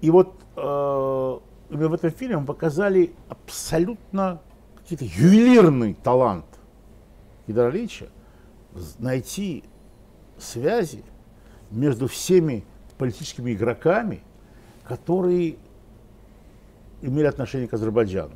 И 0.00 0.10
вот 0.10 0.34
э, 0.56 0.60
в 0.60 1.94
этом 1.94 2.10
фильме 2.10 2.44
показали 2.44 3.14
абсолютно 3.28 4.40
какой-то 4.82 5.04
ювелирный 5.04 5.94
талант 5.94 6.44
Гидра 7.46 7.70
Ильича 7.70 8.08
найти 8.98 9.64
связи 10.42 11.04
между 11.70 12.06
всеми 12.06 12.64
политическими 12.98 13.52
игроками, 13.52 14.22
которые 14.84 15.56
имели 17.00 17.26
отношение 17.26 17.68
к 17.68 17.74
Азербайджану. 17.74 18.34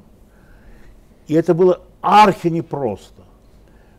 И 1.27 1.35
это 1.35 1.55
было 1.55 1.83
архи 2.01 2.49
непросто. 2.49 3.23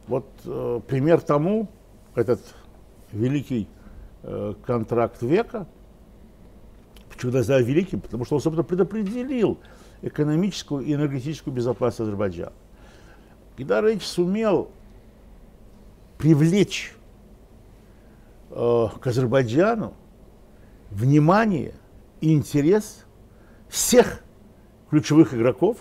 Вот 0.08 0.26
э, 0.46 0.82
пример 0.88 1.22
тому, 1.22 1.68
этот 2.16 2.42
великий 3.12 3.68
э, 4.24 4.54
контракт 4.66 5.22
века, 5.22 5.68
почему 7.10 7.32
называю 7.32 7.66
великим, 7.66 8.00
потому 8.02 8.26
что 8.26 8.36
он, 8.36 8.42
собственно, 8.42 8.64
предопределил 8.64 9.60
экономическую 10.02 10.86
и 10.86 10.94
энергетическую 10.94 11.54
безопасность 11.54 12.02
Азербайджана. 12.02 12.54
Гидар 13.58 13.86
сумел 14.02 14.70
привлечь 16.18 16.97
к 18.50 19.02
Азербайджану 19.08 19.94
внимание 20.90 21.74
и 22.22 22.34
интерес 22.34 23.06
всех 23.68 24.22
ключевых 24.90 25.34
игроков, 25.34 25.78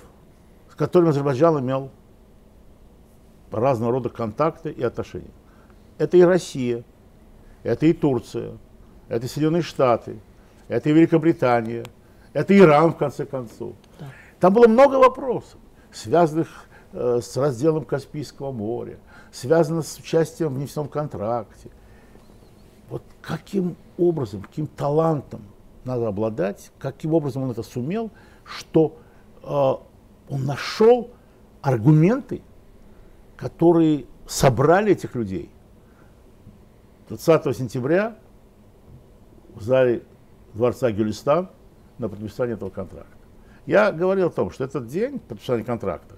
с 0.71 0.75
которыми 0.75 1.11
Азербайджан 1.11 1.61
имел 1.61 1.91
разного 3.51 3.93
рода 3.93 4.09
контакты 4.09 4.71
и 4.71 4.83
отношения. 4.83 5.31
Это 5.99 6.17
и 6.17 6.23
Россия, 6.23 6.85
это 7.63 7.87
и 7.87 7.93
Турция, 7.93 8.59
это 9.09 9.27
и 9.27 9.29
Соединенные 9.29 9.63
Штаты, 9.63 10.21
это 10.69 10.91
и 10.91 10.93
Великобритания, 10.93 11.85
это 12.33 12.57
Иран, 12.59 12.93
в 12.93 12.97
конце 12.97 13.25
концов. 13.25 13.75
Да. 13.99 14.07
Там 14.41 14.53
было 14.53 14.69
много 14.69 14.97
вопросов, 14.97 15.59
связанных 15.93 16.49
э, 16.93 17.21
с 17.23 17.37
разделом 17.37 17.85
Каспийского 17.85 18.53
моря, 18.53 18.99
связанных 19.33 19.87
с 19.87 19.99
участием 19.99 20.55
в 20.55 20.59
нефтяном 20.59 20.89
контракте. 20.89 21.71
Вот 22.89 23.03
каким 23.21 23.77
образом, 23.99 24.43
каким 24.43 24.67
талантом 24.67 25.43
надо 25.85 26.09
обладать, 26.09 26.71
каким 26.79 27.15
образом 27.15 27.45
он 27.45 27.51
это 27.51 27.63
сумел, 27.63 28.11
что 28.45 28.97
э, 29.43 29.47
он 29.47 30.45
нашел 30.45 31.11
аргументы, 31.63 32.43
которые 33.37 34.07
собрали 34.27 34.93
этих 34.93 35.15
людей. 35.15 35.51
20 37.09 37.57
сентября 37.57 38.17
в 39.55 39.63
зале 39.63 40.03
дворца 40.55 40.91
Гюлистан 40.91 41.49
на 41.99 42.09
подписание 42.09 42.57
этого 42.57 42.71
контракта. 42.71 43.17
Я 43.65 43.93
говорил 43.93 44.29
о 44.29 44.31
том, 44.31 44.51
что 44.51 44.65
этот 44.65 44.87
день 44.87 45.19
подписания 45.19 45.65
контракта, 45.65 46.17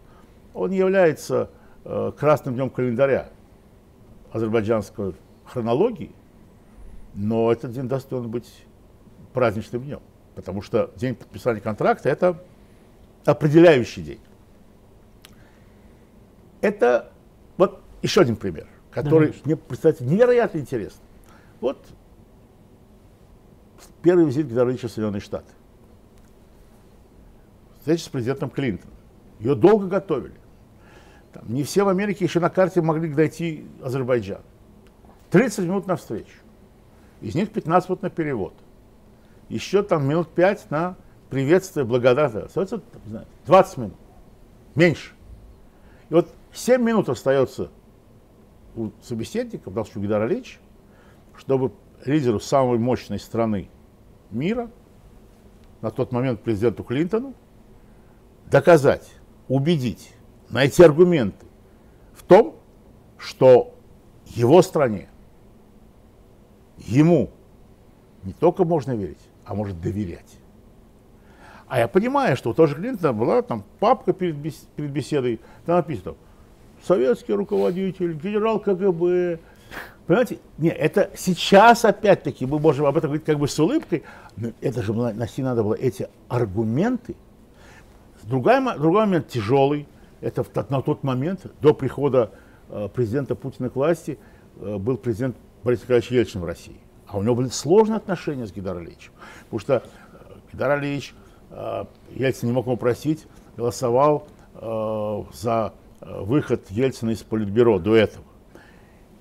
он 0.54 0.70
является 0.70 1.50
э, 1.84 2.12
красным 2.18 2.54
днем 2.54 2.70
календаря 2.70 3.28
азербайджанской 4.32 5.14
хронологии, 5.44 6.12
но 7.18 7.50
этот 7.50 7.72
день 7.72 7.88
достоин 7.88 8.28
быть 8.28 8.48
праздничным 9.32 9.82
днем, 9.82 10.00
потому 10.36 10.62
что 10.62 10.92
день 10.94 11.16
подписания 11.16 11.60
контракта– 11.60 12.08
это 12.10 12.40
определяющий 13.24 14.02
день. 14.02 14.20
Это 16.60 17.10
вот 17.56 17.82
еще 18.02 18.20
один 18.20 18.36
пример, 18.36 18.68
который 18.92 19.30
да. 19.30 19.34
мне 19.44 19.56
представляется 19.56 20.04
невероятно 20.04 20.58
интересным. 20.58 21.04
Вот 21.60 21.84
первый 24.00 24.26
визит 24.26 24.46
Георгиевича 24.46 24.86
в 24.86 24.92
Соединенные 24.92 25.20
Штаты. 25.20 25.50
Встреча 27.80 28.04
с 28.04 28.08
президентом 28.08 28.50
Клинтоном. 28.50 28.94
Ее 29.40 29.56
долго 29.56 29.88
готовили. 29.88 30.38
Там, 31.32 31.52
не 31.52 31.64
все 31.64 31.82
в 31.82 31.88
Америке 31.88 32.24
еще 32.24 32.38
на 32.38 32.48
карте 32.48 32.80
могли 32.80 33.12
дойти 33.12 33.66
Азербайджан. 33.82 34.42
30 35.30 35.64
минут 35.64 35.86
на 35.88 35.96
встречу. 35.96 36.38
Из 37.20 37.34
них 37.34 37.50
15 37.50 37.88
минут 37.88 38.02
на 38.02 38.10
перевод. 38.10 38.54
Еще 39.48 39.82
там 39.82 40.06
минут 40.06 40.28
5 40.28 40.70
на 40.70 40.96
приветствие, 41.30 41.84
благодарность. 41.84 42.56
Остается 42.56 42.82
20 43.46 43.76
минут. 43.78 43.94
Меньше. 44.74 45.12
И 46.10 46.14
вот 46.14 46.28
7 46.52 46.82
минут 46.82 47.08
остается 47.08 47.70
у 48.76 48.90
собеседника, 49.02 49.70
потому 49.70 49.86
что 49.86 49.98
у 49.98 50.02
Гидара 50.02 50.24
Алич, 50.24 50.60
чтобы 51.36 51.72
лидеру 52.04 52.40
самой 52.40 52.78
мощной 52.78 53.18
страны 53.18 53.68
мира, 54.30 54.70
на 55.80 55.90
тот 55.90 56.12
момент 56.12 56.42
президенту 56.42 56.84
Клинтону, 56.84 57.34
доказать, 58.46 59.08
убедить, 59.48 60.14
найти 60.48 60.82
аргументы 60.82 61.46
в 62.14 62.22
том, 62.22 62.56
что 63.16 63.74
его 64.26 64.62
стране, 64.62 65.08
ему 66.78 67.30
не 68.24 68.32
только 68.32 68.64
можно 68.64 68.92
верить, 68.92 69.18
а 69.44 69.54
может 69.54 69.80
доверять. 69.80 70.38
А 71.66 71.78
я 71.78 71.88
понимаю, 71.88 72.36
что 72.36 72.50
у 72.50 72.54
того 72.54 72.66
же 72.66 72.76
Клинтона 72.76 73.12
была 73.12 73.42
там 73.42 73.62
папка 73.78 74.12
перед, 74.12 74.36
перед 74.76 74.90
беседой, 74.90 75.40
там 75.66 75.76
написано, 75.76 76.14
советский 76.82 77.34
руководитель, 77.34 78.14
генерал 78.14 78.58
КГБ, 78.58 79.38
Понимаете? 80.08 80.38
Нет, 80.56 80.74
это 80.78 81.10
сейчас 81.14 81.84
опять-таки 81.84 82.46
мы 82.46 82.58
можем 82.58 82.86
об 82.86 82.96
этом 82.96 83.10
говорить 83.10 83.26
как 83.26 83.38
бы 83.38 83.46
с 83.46 83.58
улыбкой, 83.58 84.04
но 84.38 84.52
это 84.62 84.82
же 84.82 84.94
носить 84.94 85.44
надо 85.44 85.62
было 85.62 85.74
эти 85.74 86.08
аргументы. 86.28 87.14
Другой, 88.22 88.58
другой 88.78 89.04
момент 89.04 89.28
тяжелый, 89.28 89.86
это 90.22 90.46
на 90.70 90.80
тот 90.80 91.02
момент, 91.02 91.46
до 91.60 91.74
прихода 91.74 92.30
э, 92.70 92.88
президента 92.88 93.34
Путина 93.34 93.68
к 93.68 93.76
власти, 93.76 94.18
э, 94.56 94.78
был 94.78 94.96
президент 94.96 95.36
Борис 95.64 95.82
Николаевич 95.82 96.10
Ельцин 96.10 96.40
в 96.40 96.44
России. 96.44 96.80
А 97.06 97.16
у 97.18 97.22
него 97.22 97.36
были 97.36 97.48
сложные 97.48 97.96
отношения 97.96 98.46
с 98.46 98.52
Гидар 98.52 98.78
Ильичем. 98.78 99.12
Потому 99.44 99.60
что 99.60 99.74
э, 99.74 99.82
Гидар 100.52 100.78
Ильич, 100.78 101.14
э, 101.50 101.84
Ельцин 102.14 102.48
не 102.48 102.54
мог 102.54 102.66
ему 102.66 102.76
просить, 102.76 103.26
голосовал 103.56 104.28
э, 104.54 105.22
за 105.32 105.72
выход 106.00 106.70
Ельцина 106.70 107.10
из 107.10 107.22
Политбюро 107.22 107.78
до 107.78 107.96
этого. 107.96 108.24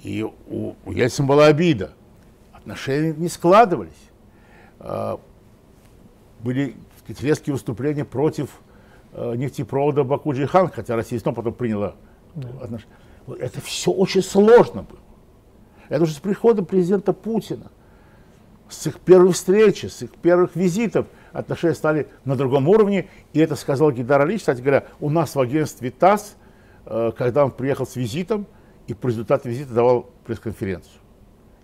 И 0.04 0.23
у, 0.23 0.76
у 0.86 0.91
Ельцина 0.91 1.28
была 1.28 1.47
обида. 1.47 1.93
Отношения 2.54 3.13
не 3.13 3.30
складывались. 3.30 3.89
Были 6.41 6.76
сказать, 7.00 7.23
резкие 7.23 7.54
выступления 7.54 8.06
против 8.06 8.62
нефтепровода 9.15 10.04
Баку-Джихан, 10.04 10.69
хотя 10.69 10.95
Россия 10.95 11.19
снова 11.19 11.38
потом 11.38 11.54
приняла 11.54 11.95
да. 12.36 12.50
отношения. 12.62 12.93
Это 13.39 13.60
все 13.60 13.89
очень 13.89 14.21
сложно 14.21 14.84
было. 14.84 15.00
Это 15.89 16.04
уже 16.04 16.13
с 16.13 16.19
приходом 16.19 16.65
президента 16.65 17.13
Путина, 17.13 17.71
с 18.69 18.88
их 18.88 19.00
первой 19.00 19.32
встречи, 19.32 19.86
с 19.86 20.02
их 20.02 20.12
первых 20.12 20.56
визитов 20.56 21.08
отношения 21.32 21.76
стали 21.76 22.08
на 22.26 22.36
другом 22.36 22.67
уровне. 22.67 23.10
И 23.34 23.39
это 23.39 23.56
сказал 23.56 23.91
Гидар 23.91 24.21
Алич, 24.21 24.41
кстати 24.41 24.62
говоря, 24.62 24.86
у 25.00 25.10
нас 25.10 25.36
в 25.36 25.39
агентстве 25.39 25.91
ТАСС, 25.91 26.36
а, 26.86 27.12
когда 27.12 27.45
он 27.45 27.52
приехал 27.52 27.86
с 27.86 27.95
визитом, 27.95 28.45
и 28.88 28.93
по 28.93 29.08
результату 29.08 29.50
визита 29.50 29.73
давал 29.73 30.10
пресс-конференцию. 30.26 31.00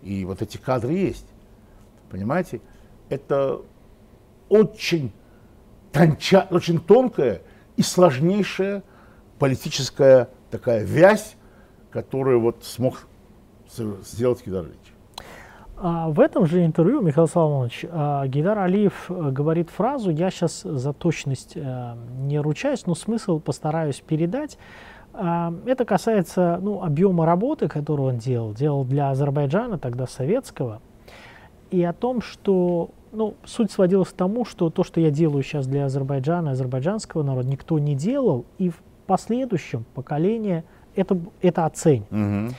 И 0.02 0.26
вот 0.26 0.42
эти 0.42 0.58
кадры 0.58 0.94
есть. 0.94 1.26
Понимаете? 2.10 2.62
Это 3.10 3.62
очень, 4.50 5.12
тонча, 5.92 6.48
очень 6.52 6.80
тонкая 6.80 7.42
и 7.78 7.82
сложнейшая 7.82 8.84
политическая 9.40 10.30
такая 10.52 10.84
вязь, 10.84 11.36
которую 11.92 12.42
вот 12.42 12.64
смог 12.64 13.08
сделать 14.04 14.46
Гидар 14.46 14.62
Алиевич. 14.62 14.94
А 15.76 16.10
в 16.10 16.20
этом 16.20 16.46
же 16.46 16.64
интервью, 16.64 17.02
Михаил 17.02 17.28
Соломонович, 17.28 17.86
а, 17.92 18.26
Гидар 18.28 18.58
Алиев 18.60 19.06
э, 19.10 19.32
говорит 19.32 19.70
фразу, 19.70 20.12
я 20.12 20.30
сейчас 20.30 20.62
за 20.62 20.94
точность 20.94 21.54
э, 21.56 21.96
не 22.20 22.40
ручаюсь, 22.40 22.86
но 22.86 22.96
смысл 22.96 23.40
постараюсь 23.40 24.00
передать. 24.00 24.58
А, 25.14 25.54
это 25.66 25.84
касается 25.84 26.60
ну, 26.62 26.84
объема 26.84 27.26
работы, 27.26 27.68
которую 27.68 28.14
он 28.14 28.18
делал, 28.18 28.54
делал 28.54 28.86
для 28.86 29.10
Азербайджана, 29.10 29.78
тогда 29.78 30.08
советского, 30.08 30.82
и 31.70 31.84
о 31.84 31.92
том, 31.92 32.22
что 32.22 32.92
ну, 33.12 33.36
суть 33.44 33.72
сводилась 33.72 34.10
к 34.10 34.14
тому, 34.14 34.46
что 34.46 34.70
то, 34.70 34.84
что 34.84 35.02
я 35.02 35.12
делаю 35.12 35.44
сейчас 35.44 35.68
для 35.68 35.86
Азербайджана, 35.86 36.52
азербайджанского 36.52 37.24
народа, 37.24 37.48
никто 37.48 37.78
не 37.80 37.96
делал, 37.96 38.46
и 38.58 38.70
в 38.70 38.82
последующем 39.06 39.86
поколение 39.94 40.64
это, 40.96 41.20
это 41.42 41.66
оценит. 41.66 42.12
Угу. 42.12 42.56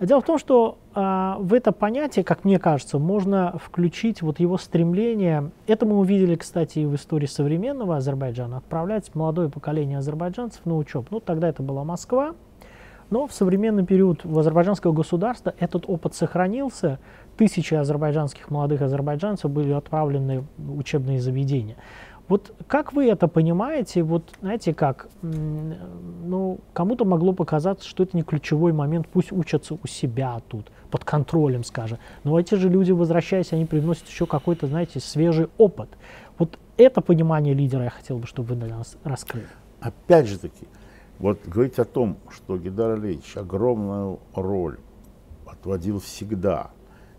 Дело 0.00 0.20
в 0.20 0.24
том, 0.24 0.38
что 0.38 0.78
а, 0.94 1.38
в 1.40 1.52
это 1.54 1.72
понятие, 1.72 2.24
как 2.24 2.44
мне 2.44 2.60
кажется, 2.60 3.00
можно 3.00 3.58
включить 3.60 4.22
вот 4.22 4.38
его 4.38 4.56
стремление. 4.56 5.50
Это 5.66 5.86
мы 5.86 5.98
увидели, 5.98 6.36
кстати, 6.36 6.78
и 6.78 6.86
в 6.86 6.94
истории 6.94 7.26
современного 7.26 7.96
Азербайджана. 7.96 8.58
Отправлять 8.58 9.12
молодое 9.16 9.48
поколение 9.48 9.98
азербайджанцев 9.98 10.64
на 10.66 10.76
учебу. 10.76 11.06
Ну, 11.10 11.20
тогда 11.20 11.48
это 11.48 11.64
была 11.64 11.82
Москва. 11.82 12.34
Но 13.10 13.26
в 13.26 13.32
современный 13.32 13.84
период 13.84 14.24
в 14.24 14.38
азербайджанского 14.38 14.92
государства 14.92 15.54
этот 15.58 15.84
опыт 15.88 16.14
сохранился. 16.14 17.00
Тысячи 17.36 17.74
азербайджанских 17.74 18.50
молодых 18.50 18.82
азербайджанцев 18.82 19.50
были 19.50 19.72
отправлены 19.72 20.44
в 20.58 20.78
учебные 20.78 21.18
заведения. 21.20 21.76
Вот 22.28 22.54
как 22.66 22.92
вы 22.92 23.06
это 23.06 23.26
понимаете? 23.26 24.02
Вот 24.02 24.34
знаете 24.40 24.74
как, 24.74 25.08
ну, 25.22 26.58
кому-то 26.74 27.04
могло 27.04 27.32
показаться, 27.32 27.88
что 27.88 28.02
это 28.02 28.16
не 28.16 28.22
ключевой 28.22 28.72
момент, 28.72 29.08
пусть 29.08 29.32
учатся 29.32 29.78
у 29.82 29.86
себя 29.86 30.40
тут, 30.48 30.70
под 30.90 31.04
контролем, 31.04 31.64
скажем. 31.64 31.98
Но 32.24 32.38
эти 32.38 32.54
же 32.54 32.68
люди, 32.68 32.92
возвращаясь, 32.92 33.52
они 33.52 33.64
приносят 33.64 34.06
еще 34.08 34.26
какой-то, 34.26 34.66
знаете, 34.66 35.00
свежий 35.00 35.48
опыт. 35.56 35.88
Вот 36.38 36.58
это 36.76 37.00
понимание 37.00 37.54
лидера 37.54 37.84
я 37.84 37.90
хотел 37.90 38.18
бы, 38.18 38.26
чтобы 38.26 38.50
вы 38.50 38.56
для 38.56 38.76
нас 38.76 38.96
раскрыли. 39.04 39.46
Опять 39.80 40.26
же 40.26 40.38
таки, 40.38 40.66
вот 41.18 41.40
говорить 41.46 41.78
о 41.78 41.84
том, 41.84 42.18
что 42.30 42.58
Гидар 42.58 42.92
Алиевич 42.92 43.36
огромную 43.36 44.20
роль 44.34 44.78
отводил 45.46 45.98
всегда, 45.98 46.70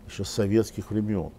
еще 0.06 0.24
с 0.24 0.30
советских 0.30 0.90
времен, 0.90 1.30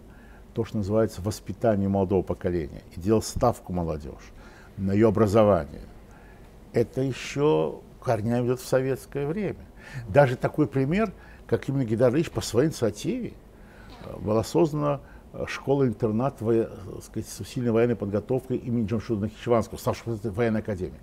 то, 0.54 0.64
что 0.64 0.78
называется 0.78 1.22
воспитание 1.22 1.88
молодого 1.88 2.22
поколения, 2.22 2.82
и 2.96 3.00
делал 3.00 3.22
ставку 3.22 3.72
молодежь 3.72 4.32
на 4.76 4.92
ее 4.92 5.08
образование, 5.08 5.82
это 6.72 7.02
еще 7.02 7.80
корнями 8.00 8.46
идет 8.46 8.60
в 8.60 8.66
советское 8.66 9.26
время. 9.26 9.64
Даже 10.08 10.36
такой 10.36 10.66
пример, 10.66 11.12
как 11.46 11.68
именно 11.68 11.84
Гидар 11.84 12.12
Ильич 12.12 12.30
по 12.30 12.40
своей 12.40 12.68
инициативе 12.68 13.32
э, 14.04 14.16
была 14.20 14.42
создана 14.44 15.00
э, 15.32 15.44
школа-интернат 15.46 16.36
сказать, 16.36 17.28
с 17.28 17.40
усиленной 17.40 17.72
военной 17.72 17.96
подготовкой 17.96 18.56
имени 18.58 18.86
Джамшуда 18.86 19.22
Нахичеванского, 19.22 19.78
ставшего 19.78 20.18
военной 20.30 20.60
академией. 20.60 21.00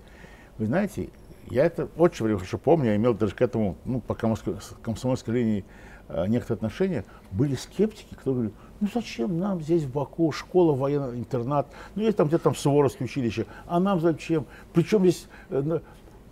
Вы 0.58 0.66
знаете, 0.66 1.08
я 1.48 1.64
это 1.64 1.88
очень 1.96 2.26
хорошо 2.26 2.58
помню, 2.58 2.90
я 2.90 2.96
имел 2.96 3.14
даже 3.14 3.34
к 3.34 3.42
этому, 3.42 3.76
ну, 3.84 4.00
по 4.00 4.14
комсомольской 4.14 5.34
линии 5.34 5.64
э, 6.08 6.26
некоторые 6.26 6.56
отношения. 6.56 7.04
Были 7.30 7.54
скептики, 7.54 8.14
которые 8.14 8.34
говорили, 8.34 8.54
ну 8.80 8.88
зачем 8.92 9.38
нам 9.38 9.60
здесь 9.60 9.84
в 9.84 9.92
Баку 9.92 10.32
школа, 10.32 10.74
военный 10.74 11.18
интернат, 11.18 11.68
ну 11.94 12.02
есть 12.02 12.16
там 12.16 12.28
где-то 12.28 12.44
там 12.44 12.54
Суворовское 12.54 13.06
училище, 13.06 13.46
а 13.66 13.80
нам 13.80 14.00
зачем? 14.00 14.46
Причем 14.72 15.00
здесь... 15.00 15.26
Э, 15.50 15.80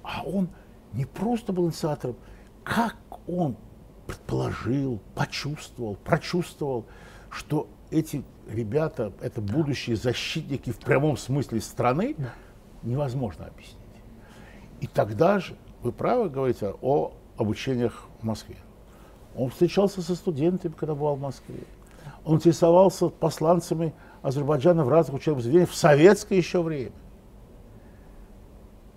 а 0.03 0.23
он 0.23 0.49
не 0.95 1.05
просто 1.05 1.53
был 1.53 1.67
инициатором, 1.67 2.17
как 2.65 2.97
он 3.27 3.57
предположил, 4.07 5.01
почувствовал, 5.15 5.97
прочувствовал, 5.97 6.87
что 7.31 7.69
эти 7.91 8.25
ребята, 8.49 9.13
это 9.21 9.41
будущие 9.41 9.97
защитники 9.97 10.71
в 10.71 10.79
прямом 10.79 11.17
смысле 11.17 11.61
страны, 11.61 12.17
невозможно 12.83 13.47
объяснить. 13.47 13.77
И 14.81 14.87
тогда 14.87 15.41
же, 15.41 15.57
вы 15.83 15.93
правы 15.93 16.31
говорите 16.31 16.75
о 16.81 17.13
обучениях 17.37 18.07
в 18.21 18.25
Москве. 18.25 18.57
Он 19.37 19.51
встречался 19.51 20.03
со 20.03 20.15
студентами, 20.15 20.73
когда 20.73 20.95
был 20.95 21.15
в 21.15 21.21
Москве. 21.21 21.61
Он 22.25 22.37
интересовался 22.37 23.09
посланцами 23.09 23.95
Азербайджана 24.23 24.85
в 24.85 24.89
разных 24.89 25.17
учебных 25.17 25.43
заведениях 25.43 25.71
в 25.71 25.75
советское 25.75 26.37
еще 26.37 26.63
время. 26.63 26.93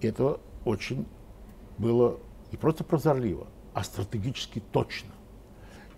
И 0.02 0.08
это 0.08 0.40
очень 0.66 1.06
было 1.78 2.18
не 2.52 2.58
просто 2.58 2.84
прозорливо, 2.84 3.48
а 3.74 3.84
стратегически 3.84 4.62
точно. 4.72 5.12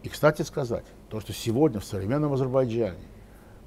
И, 0.03 0.09
кстати 0.09 0.41
сказать, 0.41 0.85
то, 1.09 1.19
что 1.21 1.33
сегодня 1.33 1.79
в 1.79 1.85
современном 1.85 2.33
Азербайджане 2.33 2.97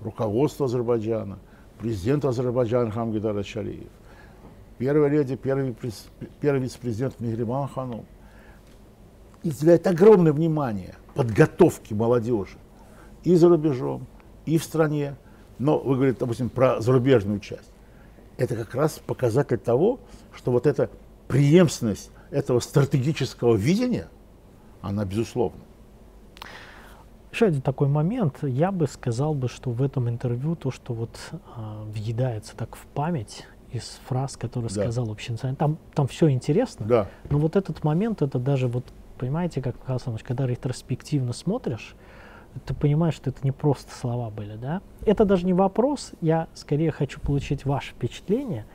руководство 0.01 0.67
Азербайджана, 0.67 1.39
президент 1.79 2.25
Азербайджана 2.25 2.91
Хамгидар 2.91 3.37
Ачалиев, 3.37 3.89
первая 4.79 5.11
леди, 5.11 5.37
первый, 5.37 5.75
первый 6.41 6.61
вице-президент 6.61 7.19
Мигриман 7.21 7.69
Хану, 7.69 8.05
уделяет 9.43 9.87
огромное 9.87 10.33
внимание 10.33 10.97
подготовке 11.15 11.95
молодежи 11.95 12.59
и 13.27 13.35
за 13.35 13.49
рубежом, 13.49 14.07
и 14.45 14.57
в 14.57 14.63
стране. 14.63 15.17
Но 15.59 15.79
вы 15.79 15.97
говорите, 15.97 16.19
допустим, 16.21 16.49
про 16.49 16.81
зарубежную 16.81 17.41
часть. 17.41 17.73
Это 18.39 18.55
как 18.55 18.75
раз 18.75 19.01
показатель 19.05 19.59
того, 19.59 19.99
что 20.33 20.53
вот 20.53 20.67
эта 20.67 20.91
преемственность 21.27 22.13
этого 22.31 22.61
стратегического 22.61 23.57
видения, 23.57 24.07
она 24.81 25.05
безусловна. 25.05 25.61
Еще 27.33 27.47
один 27.47 27.63
такой 27.63 27.89
момент. 27.89 28.39
Я 28.43 28.71
бы 28.71 28.87
сказал 28.87 29.35
бы, 29.35 29.49
что 29.49 29.71
в 29.71 29.83
этом 29.83 30.09
интервью 30.09 30.55
то, 30.55 30.71
что 30.71 30.95
вот 30.95 31.11
э, 31.33 31.37
въедается 31.87 32.57
так 32.57 32.77
в 32.77 32.87
память 32.95 33.45
из 33.73 33.99
фраз, 34.07 34.37
которые 34.37 34.71
да. 34.71 34.83
сказал 34.83 35.11
общенациональный, 35.11 35.59
там, 35.59 35.79
там 35.95 36.07
все 36.07 36.31
интересно, 36.31 36.87
да. 36.87 37.09
но 37.29 37.39
вот 37.39 37.57
этот 37.57 37.83
момент, 37.83 38.23
это 38.23 38.39
даже 38.39 38.69
вот, 38.69 38.85
понимаете, 39.19 39.61
как 39.61 39.75
Михаил 39.81 40.17
когда 40.23 40.47
ретроспективно 40.47 41.33
смотришь, 41.33 41.97
ты 42.65 42.75
понимаешь, 42.75 43.15
что 43.15 43.31
это 43.31 43.41
не 43.43 43.53
просто 43.53 43.93
слова 43.95 44.31
были, 44.31 44.57
да? 44.57 44.83
Это 45.05 45.25
даже 45.25 45.47
не 45.47 45.53
вопрос, 45.53 46.13
я 46.21 46.49
скорее 46.55 46.91
хочу 46.91 47.21
получить 47.21 47.65
ваше 47.65 47.93
впечатление. 47.93 48.67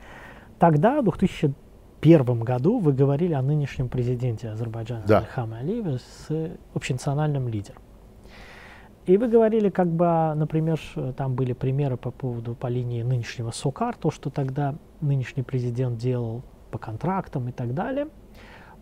Тогда, 0.58 1.00
в 1.00 1.04
2000 1.04 1.54
первом 2.00 2.40
году 2.40 2.78
вы 2.78 2.92
говорили 2.92 3.32
о 3.32 3.42
нынешнем 3.42 3.88
президенте 3.88 4.50
Азербайджана 4.50 5.04
да. 5.06 5.20
Ильхаме 5.20 5.58
Алиеве 5.58 5.98
с 5.98 6.28
общенациональным 6.74 7.48
лидером. 7.48 7.80
И 9.06 9.16
вы 9.16 9.28
говорили, 9.28 9.68
как 9.68 9.88
бы, 9.88 10.32
например, 10.36 10.80
там 11.16 11.34
были 11.34 11.52
примеры 11.52 11.96
по 11.96 12.10
поводу 12.10 12.54
по 12.54 12.68
линии 12.68 13.02
нынешнего 13.02 13.50
СОКАР, 13.50 13.96
то, 13.96 14.10
что 14.10 14.30
тогда 14.30 14.76
нынешний 15.00 15.42
президент 15.42 15.98
делал 15.98 16.42
по 16.70 16.78
контрактам 16.78 17.48
и 17.48 17.52
так 17.52 17.74
далее. 17.74 18.08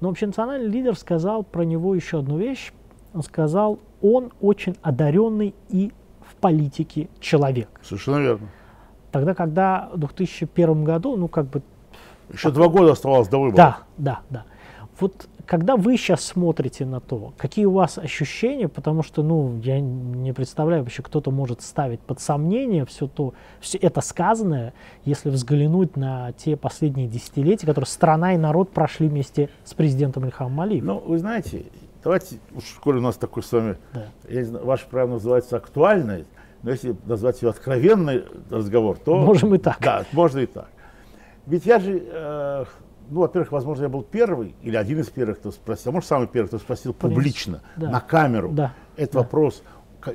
Но 0.01 0.09
общенациональный 0.11 0.69
лидер 0.69 0.97
сказал 0.97 1.43
про 1.43 1.63
него 1.63 1.95
еще 1.95 2.19
одну 2.19 2.39
вещь. 2.39 2.73
Он 3.13 3.23
сказал, 3.23 3.81
он 4.03 4.33
очень 4.41 4.77
одаренный 4.83 5.55
и 5.69 5.93
в 6.21 6.35
политике 6.37 7.09
человек. 7.21 7.69
Совершенно 7.83 8.19
верно. 8.19 8.49
Тогда, 9.13 9.35
когда 9.35 9.91
в 9.93 9.99
2001 9.99 10.85
году, 10.85 11.17
ну, 11.17 11.29
как 11.29 11.47
бы 11.47 11.63
еще 12.33 12.51
два 12.51 12.69
года 12.69 12.93
оставалось 12.93 13.29
до 13.29 13.39
выборов. 13.39 13.57
Да, 13.57 13.79
да, 13.97 14.21
да. 14.31 14.45
Вот 15.01 15.29
когда 15.47 15.77
вы 15.77 15.97
сейчас 15.97 16.23
смотрите 16.23 16.87
на 16.87 17.01
то, 17.01 17.33
какие 17.37 17.65
у 17.65 17.73
вас 17.73 17.99
ощущения, 17.99 18.69
потому 18.69 19.03
что, 19.03 19.25
ну, 19.25 19.59
я 19.65 19.81
не 19.81 20.33
представляю, 20.33 20.85
вообще 20.85 21.03
кто-то 21.03 21.33
может 21.33 21.63
ставить 21.63 21.99
под 21.99 22.21
сомнение 22.21 22.87
все 22.87 23.09
то, 23.09 23.35
все 23.59 23.77
это 23.79 24.01
сказанное, 24.01 24.75
если 25.05 25.29
взглянуть 25.29 25.97
на 25.97 26.31
те 26.33 26.57
последние 26.57 27.09
десятилетия, 27.09 27.67
которые 27.67 27.89
страна 27.89 28.35
и 28.35 28.37
народ 28.37 28.71
прошли 28.71 29.09
вместе 29.09 29.49
с 29.65 29.75
президентом 29.75 30.25
Ильхамом 30.25 30.61
Алиевым. 30.61 30.87
Ну, 30.87 30.99
вы 31.01 31.19
знаете, 31.19 31.65
давайте, 32.03 32.39
уж 32.55 32.65
коли 32.83 32.99
у 32.99 33.01
нас 33.01 33.17
такой 33.17 33.43
с 33.43 33.53
вами, 33.53 33.77
да. 33.93 34.07
я 34.29 34.45
знаю, 34.45 34.65
ваше 34.65 34.87
право 34.89 35.11
называется 35.11 35.57
актуальный, 35.57 36.27
но 36.63 36.71
если 36.71 36.97
назвать 37.07 37.41
ее 37.43 37.51
откровенный 37.51 38.25
разговор, 38.51 38.99
то... 38.99 39.19
Можем 39.19 39.55
и 39.55 39.59
так. 39.59 39.79
Да, 39.81 40.05
можно 40.13 40.41
и 40.41 40.47
так. 40.47 40.69
Ведь 41.47 41.65
я 41.67 41.81
же, 41.81 42.03
э, 42.05 42.65
ну, 43.09 43.21
во-первых, 43.21 43.53
возможно, 43.53 43.85
я 43.85 43.89
был 43.89 44.03
первый 44.03 44.55
или 44.63 44.77
один 44.77 45.01
из 45.01 45.09
первых, 45.09 45.39
кто 45.39 45.51
спросил, 45.51 45.91
а 45.91 45.93
может, 45.93 46.09
самый 46.09 46.29
первый, 46.29 46.49
кто 46.49 46.59
спросил 46.59 46.93
публично, 46.93 47.63
да. 47.77 47.91
на 47.91 48.01
камеру 48.01 48.51
да. 48.53 48.75
этот 48.97 49.15
да. 49.15 49.19
вопрос, 49.21 49.63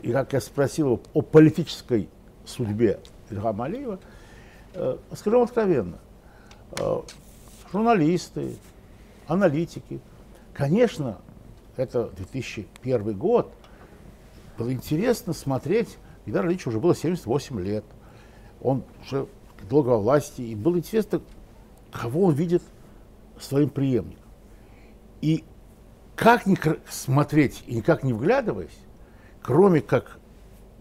и 0.01 0.11
как 0.11 0.33
я 0.33 0.41
спросил 0.41 0.88
его 0.88 1.01
о 1.13 1.21
политической 1.21 2.09
судьбе 2.45 2.99
Ильхама 3.29 3.65
Алиева, 3.65 3.99
э, 4.75 4.97
скажу 5.13 5.38
вам 5.38 5.45
откровенно, 5.45 5.97
э, 6.79 7.01
журналисты, 7.71 8.55
аналитики, 9.27 9.99
конечно, 10.53 11.17
это 11.78 12.09
2001 12.17 13.17
год, 13.17 13.53
было 14.57 14.71
интересно 14.71 15.34
смотреть, 15.34 15.97
Идар 16.26 16.47
Ильич 16.47 16.65
уже 16.67 16.80
было 16.80 16.95
78 16.95 17.59
лет, 17.59 17.86
он 18.61 18.84
уже 19.01 19.28
долго 19.69 19.89
во 19.89 19.97
власти, 19.97 20.41
и 20.41 20.55
было 20.55 20.78
интересно, 20.78 21.21
кого 21.91 22.26
он 22.26 22.34
видит 22.34 22.63
своим 23.39 23.69
преемником. 23.69 24.23
И 25.21 25.43
как 26.15 26.45
ни 26.45 26.57
смотреть 26.89 27.63
и 27.67 27.76
никак 27.76 28.03
не 28.03 28.13
вглядываясь, 28.13 28.78
кроме 29.41 29.82
как 29.82 30.17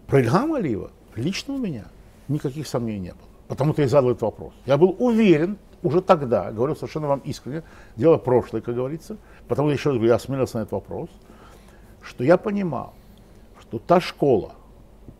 про 0.07 0.21
Ильхама 0.21 0.57
Алиева, 0.57 0.91
лично 1.15 1.55
у 1.55 1.57
меня 1.57 1.85
никаких 2.27 2.67
сомнений 2.67 2.99
не 2.99 3.09
было. 3.09 3.29
Потому-то 3.47 3.81
я 3.81 3.87
задал 3.87 4.11
этот 4.11 4.23
вопрос. 4.23 4.53
Я 4.65 4.77
был 4.77 4.95
уверен 4.97 5.57
уже 5.83 6.01
тогда, 6.01 6.51
говорю 6.51 6.75
совершенно 6.75 7.07
вам 7.07 7.19
искренне, 7.19 7.63
дело 7.95 8.17
прошлое, 8.17 8.61
как 8.61 8.75
говорится, 8.75 9.17
потому 9.47 9.69
еще 9.69 9.89
раз 9.89 9.97
говорю, 9.97 10.09
я 10.09 10.15
осмелился 10.15 10.57
на 10.57 10.61
этот 10.61 10.73
вопрос, 10.73 11.09
что 12.01 12.23
я 12.23 12.37
понимал, 12.37 12.93
что 13.61 13.79
та 13.79 13.99
школа, 13.99 14.53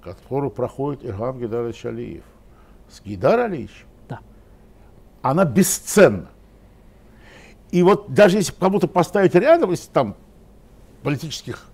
которую 0.01 0.51
проходит 0.51 1.03
Иргам 1.03 1.39
Гидарович 1.39 1.85
Алиев, 1.85 2.23
с 2.89 3.01
Гейдар 3.01 3.39
Алиевичем, 3.39 3.87
да. 4.07 4.19
она 5.21 5.45
бесценна. 5.45 6.29
И 7.71 7.81
вот 7.83 8.13
даже 8.13 8.37
если 8.37 8.53
кому-то 8.53 8.87
поставить 8.87 9.35
рядом, 9.35 9.71
если 9.71 9.89
там 9.91 10.15
политических 11.03 11.65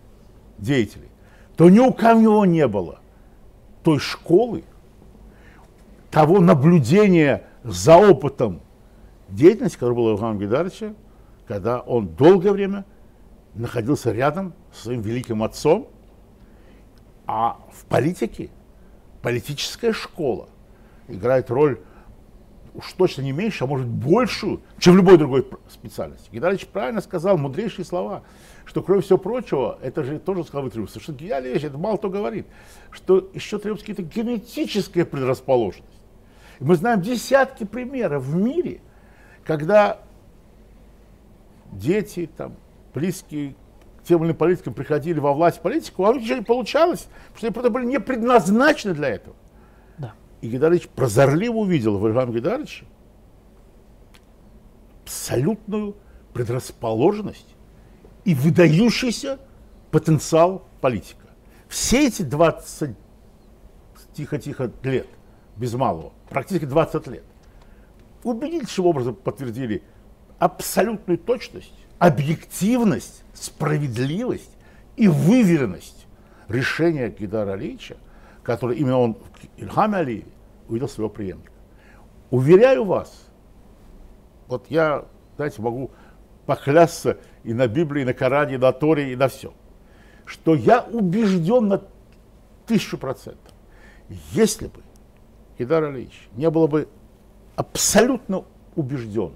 деятелей, 0.58 1.10
то 1.58 1.70
ни 1.70 1.80
у 1.80 1.93
кого 1.93 2.45
не 2.45 2.68
было 2.68 2.99
той 3.84 3.99
школы, 3.99 4.64
того 6.10 6.39
наблюдения 6.39 7.43
за 7.64 7.97
опытом 7.97 8.62
деятельности, 9.30 9.76
которая 9.76 9.95
была 9.95 10.14
у 10.14 10.18
Ивана 10.18 10.39
Гидаровича, 10.39 10.93
когда 11.52 11.82
он 11.82 12.08
долгое 12.16 12.54
время 12.54 12.86
находился 13.56 14.14
рядом 14.14 14.54
со 14.72 14.84
своим 14.84 15.02
великим 15.02 15.43
отцом, 15.43 15.89
а 17.28 17.60
в 17.74 17.84
политике 17.88 18.49
политическая 19.22 19.91
школа 19.91 20.47
играет 21.10 21.52
роль 21.52 21.82
уж 22.74 22.93
точно 22.93 23.24
не 23.24 23.34
меньше, 23.34 23.66
а 23.66 23.68
может 23.68 23.86
большую, 23.86 24.62
чем 24.80 24.93
в 24.93 24.95
любой 24.95 25.18
другой 25.18 25.45
специальности. 25.68 26.30
Геннадьевич 26.32 26.68
правильно 26.68 27.02
сказал 27.02 27.38
мудрейшие 27.38 27.84
слова, 27.84 28.24
что 28.64 28.82
кроме 28.82 29.02
всего 29.02 29.18
прочего, 29.18 29.78
это 29.82 30.06
же 30.06 30.20
тоже 30.20 30.45
сказал 30.45 30.70
Требовский, 30.70 31.02
что 31.02 31.12
гениальная 31.12 31.52
вещь, 31.52 31.66
это 31.66 31.78
мало 31.78 31.97
кто 31.97 32.10
говорит, 32.10 32.47
что 32.91 33.30
еще 33.34 33.60
требуется 33.60 33.88
какая-то 33.88 34.10
генетическая 34.10 35.04
предрасположенность. 35.04 35.99
И 36.62 36.64
мы 36.64 36.78
знаем 36.78 37.02
десятки 37.02 37.66
примеров 37.66 38.24
в 38.24 38.38
мире, 38.38 38.80
когда 39.43 39.99
дети, 41.72 42.30
там, 42.38 42.55
близкие 42.93 43.55
к 44.01 44.03
тем 44.03 44.19
или 44.19 44.28
иным 44.28 44.38
политикам 44.38 44.74
приходили 44.74 45.19
во 45.19 45.34
власть 45.34 45.61
политику, 45.61 46.05
а 46.05 46.09
у 46.09 46.13
них 46.13 46.24
ничего 46.24 46.38
не 46.38 46.43
получалось, 46.43 47.07
потому 47.34 47.38
что 47.38 47.47
они 47.47 47.53
просто 47.53 47.69
были 47.69 47.86
не 47.86 47.99
предназначены 47.99 48.93
для 48.93 49.09
этого. 49.09 49.36
И 50.41 50.49
Гидарыч 50.49 50.88
прозорливо 50.88 51.57
увидел 51.57 51.99
в 51.99 52.07
Ильгам 52.07 52.34
Гидарыче 52.34 52.86
абсолютную 55.03 55.95
предрасположенность 56.34 57.55
и 58.26 58.34
выдающийся 58.34 59.39
потенциал 59.91 60.65
политика. 60.80 61.28
Все 61.67 62.07
эти 62.07 62.24
20 62.24 62.95
тихо-тихо 64.13 64.72
лет, 64.84 65.07
без 65.57 65.74
малого, 65.74 66.11
практически 66.30 66.65
20 66.65 67.07
лет, 67.07 67.24
убедительным 68.24 68.89
образом 68.89 69.15
подтвердили 69.15 69.84
абсолютную 70.42 71.20
точность, 71.20 71.86
объективность, 72.00 73.24
справедливость 73.32 74.58
и 74.96 75.08
выверенность 75.08 76.08
решения 76.48 77.10
Гидара 77.10 77.52
Алиевича, 77.52 77.98
который 78.42 78.78
именно 78.78 78.98
он 78.98 79.14
в 79.14 79.20
Ильхаме 79.58 79.98
Алиеве 79.98 80.32
увидел 80.68 80.89
своего 80.89 81.12
преемника. 81.12 81.52
Уверяю 82.32 82.86
вас, 82.86 83.28
вот 84.48 84.66
я, 84.70 85.06
знаете, 85.36 85.62
могу 85.62 85.92
поклясться 86.48 87.20
и 87.44 87.54
на 87.54 87.68
Библии, 87.68 88.02
и 88.02 88.06
на 88.06 88.16
Коране, 88.16 88.56
и 88.56 88.58
на 88.58 88.72
Торе, 88.72 89.14
и 89.14 89.16
на 89.16 89.28
все, 89.28 89.54
что 90.26 90.56
я 90.56 90.82
убежден 90.82 91.68
на 91.68 91.84
тысячу 92.66 92.98
процентов, 92.98 93.54
если 94.32 94.70
бы 94.70 94.82
Гидар 95.60 95.84
Алиевич 95.84 96.30
не 96.34 96.50
было 96.50 96.66
бы 96.66 96.88
абсолютно 97.56 98.44
убежден 98.76 99.34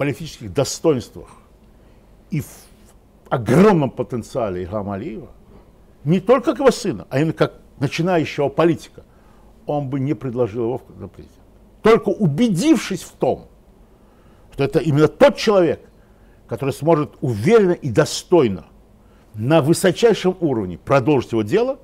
политических 0.00 0.50
достоинствах 0.54 1.28
и 2.30 2.40
в 2.40 2.46
огромном 3.28 3.90
потенциале 3.90 4.64
Илгама 4.64 4.94
Алиева, 4.94 5.28
не 6.04 6.20
только 6.20 6.52
как 6.52 6.60
его 6.60 6.70
сына, 6.70 7.06
а 7.10 7.18
именно 7.18 7.34
как 7.34 7.60
начинающего 7.80 8.48
политика, 8.48 9.04
он 9.66 9.90
бы 9.90 10.00
не 10.00 10.14
предложил 10.14 10.62
его 10.62 10.80
на 10.96 11.06
президент. 11.06 11.36
Только 11.82 12.08
убедившись 12.08 13.02
в 13.02 13.12
том, 13.12 13.48
что 14.54 14.64
это 14.64 14.78
именно 14.78 15.06
тот 15.06 15.36
человек, 15.36 15.86
который 16.48 16.72
сможет 16.72 17.12
уверенно 17.20 17.72
и 17.72 17.90
достойно 17.90 18.64
на 19.34 19.60
высочайшем 19.60 20.34
уровне 20.40 20.78
продолжить 20.78 21.32
его 21.32 21.42
дело, 21.42 21.78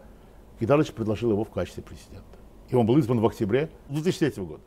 Гидарович 0.59 0.93
предложил 0.93 1.33
его 1.33 1.45
в 1.45 1.51
качестве 1.51 1.83
президента. 1.83 2.25
И 2.71 2.77
он 2.77 2.87
был 2.87 2.97
избран 2.97 3.21
в 3.21 3.27
октябре 3.27 3.69
2003 3.91 4.43
года. 4.43 4.63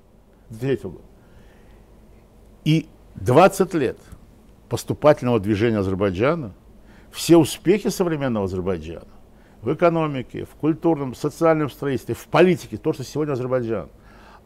2003 0.50 0.92
года. 0.92 1.04
И 2.64 2.88
20 3.22 3.74
лет 3.74 3.98
поступательного 4.70 5.40
движения 5.40 5.80
Азербайджана, 5.80 6.54
все 7.12 7.38
успехи 7.38 7.90
современного 7.90 8.46
Азербайджана 8.46 9.08
в 9.62 9.74
экономике, 9.74 10.46
в 10.46 10.56
культурном, 10.56 11.16
социальном 11.16 11.70
строительстве, 11.70 12.16
в 12.16 12.28
политике, 12.28 12.78
то, 12.78 12.94
что 12.94 13.04
сегодня 13.04 13.34
Азербайджан 13.34 13.90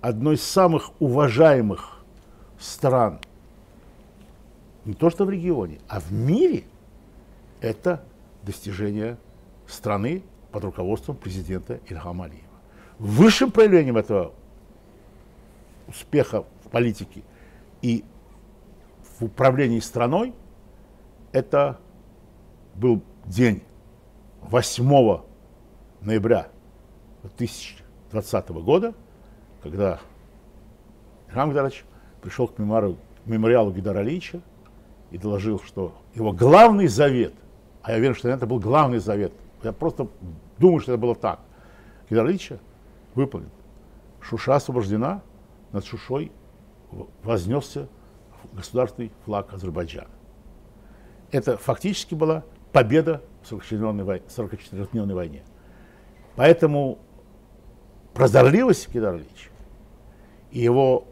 одной 0.01 0.36
из 0.36 0.43
самых 0.43 0.89
уважаемых 0.99 2.03
стран, 2.59 3.19
не 4.86 4.93
то 4.93 5.09
что 5.09 5.26
в 5.26 5.30
регионе, 5.30 5.80
а 5.88 5.99
в 5.99 6.11
мире, 6.11 6.63
это 7.61 8.03
достижение 8.41 9.17
страны 9.67 10.24
под 10.51 10.63
руководством 10.65 11.15
президента 11.15 11.80
Ильхама 11.88 12.26
Алиева. 12.26 12.43
Высшим 12.97 13.51
проявлением 13.51 13.97
этого 13.97 14.34
успеха 15.88 16.43
в 16.65 16.69
политике 16.69 17.24
и 17.82 18.03
в 19.24 19.28
управлении 19.28 19.80
страной 19.80 20.34
это 21.32 21.80
был 22.76 23.01
день 23.26 23.63
8 24.41 25.21
ноября 26.01 26.49
2020 27.21 28.49
года, 28.49 28.93
когда 29.61 30.01
Ильхам 31.30 31.51
Гидарович 31.51 31.86
пришел 32.21 32.49
к 32.49 32.59
мемориалу, 32.59 32.97
мемориалу 33.26 33.71
Гидара 33.71 33.99
Алиевича 33.99 34.41
и 35.11 35.17
доложил, 35.17 35.61
что 35.61 35.95
его 36.15 36.34
главный 36.34 36.88
завет, 36.88 37.34
а 37.82 37.91
я 37.91 37.99
уверен, 37.99 38.15
что 38.15 38.28
это 38.28 38.45
был 38.45 38.59
главный 38.59 38.99
завет, 38.99 39.32
я 39.63 39.71
просто 39.71 40.09
думаю, 40.57 40.82
что 40.82 40.91
это 40.91 41.01
было 41.01 41.15
так, 41.15 41.39
Гидара 42.09 42.26
Алиевича 42.26 42.59
выполнен. 43.15 43.49
Шуша 44.19 44.55
освобождена, 44.55 45.21
над 45.71 45.86
Шушой 45.86 46.34
вознесся 47.24 47.88
государственный 48.56 49.12
флаг 49.26 49.54
Азербайджана. 49.54 50.10
Это 51.32 51.58
фактически 51.58 52.16
была 52.16 52.43
победа 52.72 53.22
в 53.41 53.51
44-дневной 53.51 55.14
войне. 55.14 55.43
Поэтому 56.36 56.99
прозорливость 58.14 58.91
Кедара 58.91 59.18
Ильича 59.18 59.49
и 60.51 60.60
его 60.60 61.06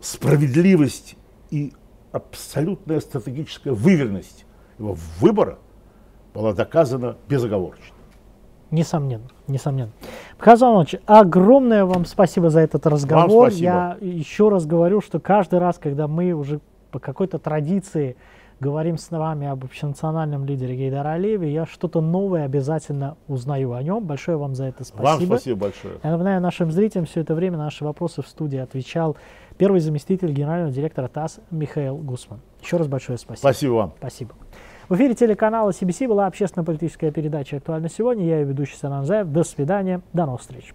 справедливость 0.00 1.16
и 1.50 1.72
абсолютная 2.12 3.00
стратегическая 3.00 3.72
выверенность 3.72 4.46
его 4.78 4.96
выбора 5.20 5.58
была 6.34 6.52
доказана 6.52 7.16
безоговорочно. 7.28 7.94
Несомненно, 8.70 9.28
несомненно. 9.46 9.92
Михаил 10.38 10.58
Иванович, 10.58 10.96
огромное 11.06 11.84
вам 11.84 12.04
спасибо 12.04 12.50
за 12.50 12.60
этот 12.60 12.86
разговор. 12.86 13.50
Я 13.50 13.96
еще 14.00 14.48
раз 14.48 14.66
говорю, 14.66 15.00
что 15.00 15.20
каждый 15.20 15.60
раз, 15.60 15.78
когда 15.78 16.08
мы 16.08 16.32
уже 16.32 16.60
по 16.90 16.98
какой-то 16.98 17.38
традиции 17.38 18.16
говорим 18.60 18.96
с 18.96 19.10
вами 19.10 19.46
об 19.46 19.64
общенациональном 19.64 20.44
лидере 20.44 20.76
Гейдара 20.76 21.10
Алиеве, 21.10 21.52
я 21.52 21.66
что-то 21.66 22.00
новое 22.00 22.44
обязательно 22.44 23.16
узнаю 23.28 23.72
о 23.74 23.82
нем. 23.82 24.04
Большое 24.04 24.36
вам 24.36 24.54
за 24.54 24.64
это 24.64 24.84
спасибо. 24.84 25.06
Вам 25.06 25.20
спасибо 25.22 25.60
большое. 25.60 25.94
Я 26.02 26.10
напоминаю 26.10 26.40
нашим 26.40 26.70
зрителям, 26.70 27.04
все 27.04 27.20
это 27.20 27.34
время 27.34 27.58
на 27.58 27.64
наши 27.64 27.84
вопросы 27.84 28.22
в 28.22 28.28
студии 28.28 28.58
отвечал 28.58 29.16
первый 29.58 29.80
заместитель 29.80 30.32
генерального 30.32 30.72
директора 30.72 31.08
ТАСС 31.08 31.40
Михаил 31.50 31.96
Гусман. 31.96 32.40
Еще 32.62 32.76
раз 32.76 32.88
большое 32.88 33.18
спасибо. 33.18 33.40
Спасибо 33.40 33.72
вам. 33.72 33.92
Спасибо. 33.98 34.34
В 34.88 34.94
эфире 34.94 35.14
телеканала 35.14 35.70
CBC 35.70 36.06
была 36.06 36.26
общественно-политическая 36.26 37.10
передача 37.10 37.56
«Актуально 37.56 37.88
сегодня». 37.88 38.24
Я 38.24 38.38
ее 38.38 38.44
ведущий 38.44 38.76
Санан 38.76 39.04
Заев. 39.04 39.26
До 39.26 39.42
свидания. 39.42 40.00
До 40.12 40.26
новых 40.26 40.42
встреч. 40.42 40.72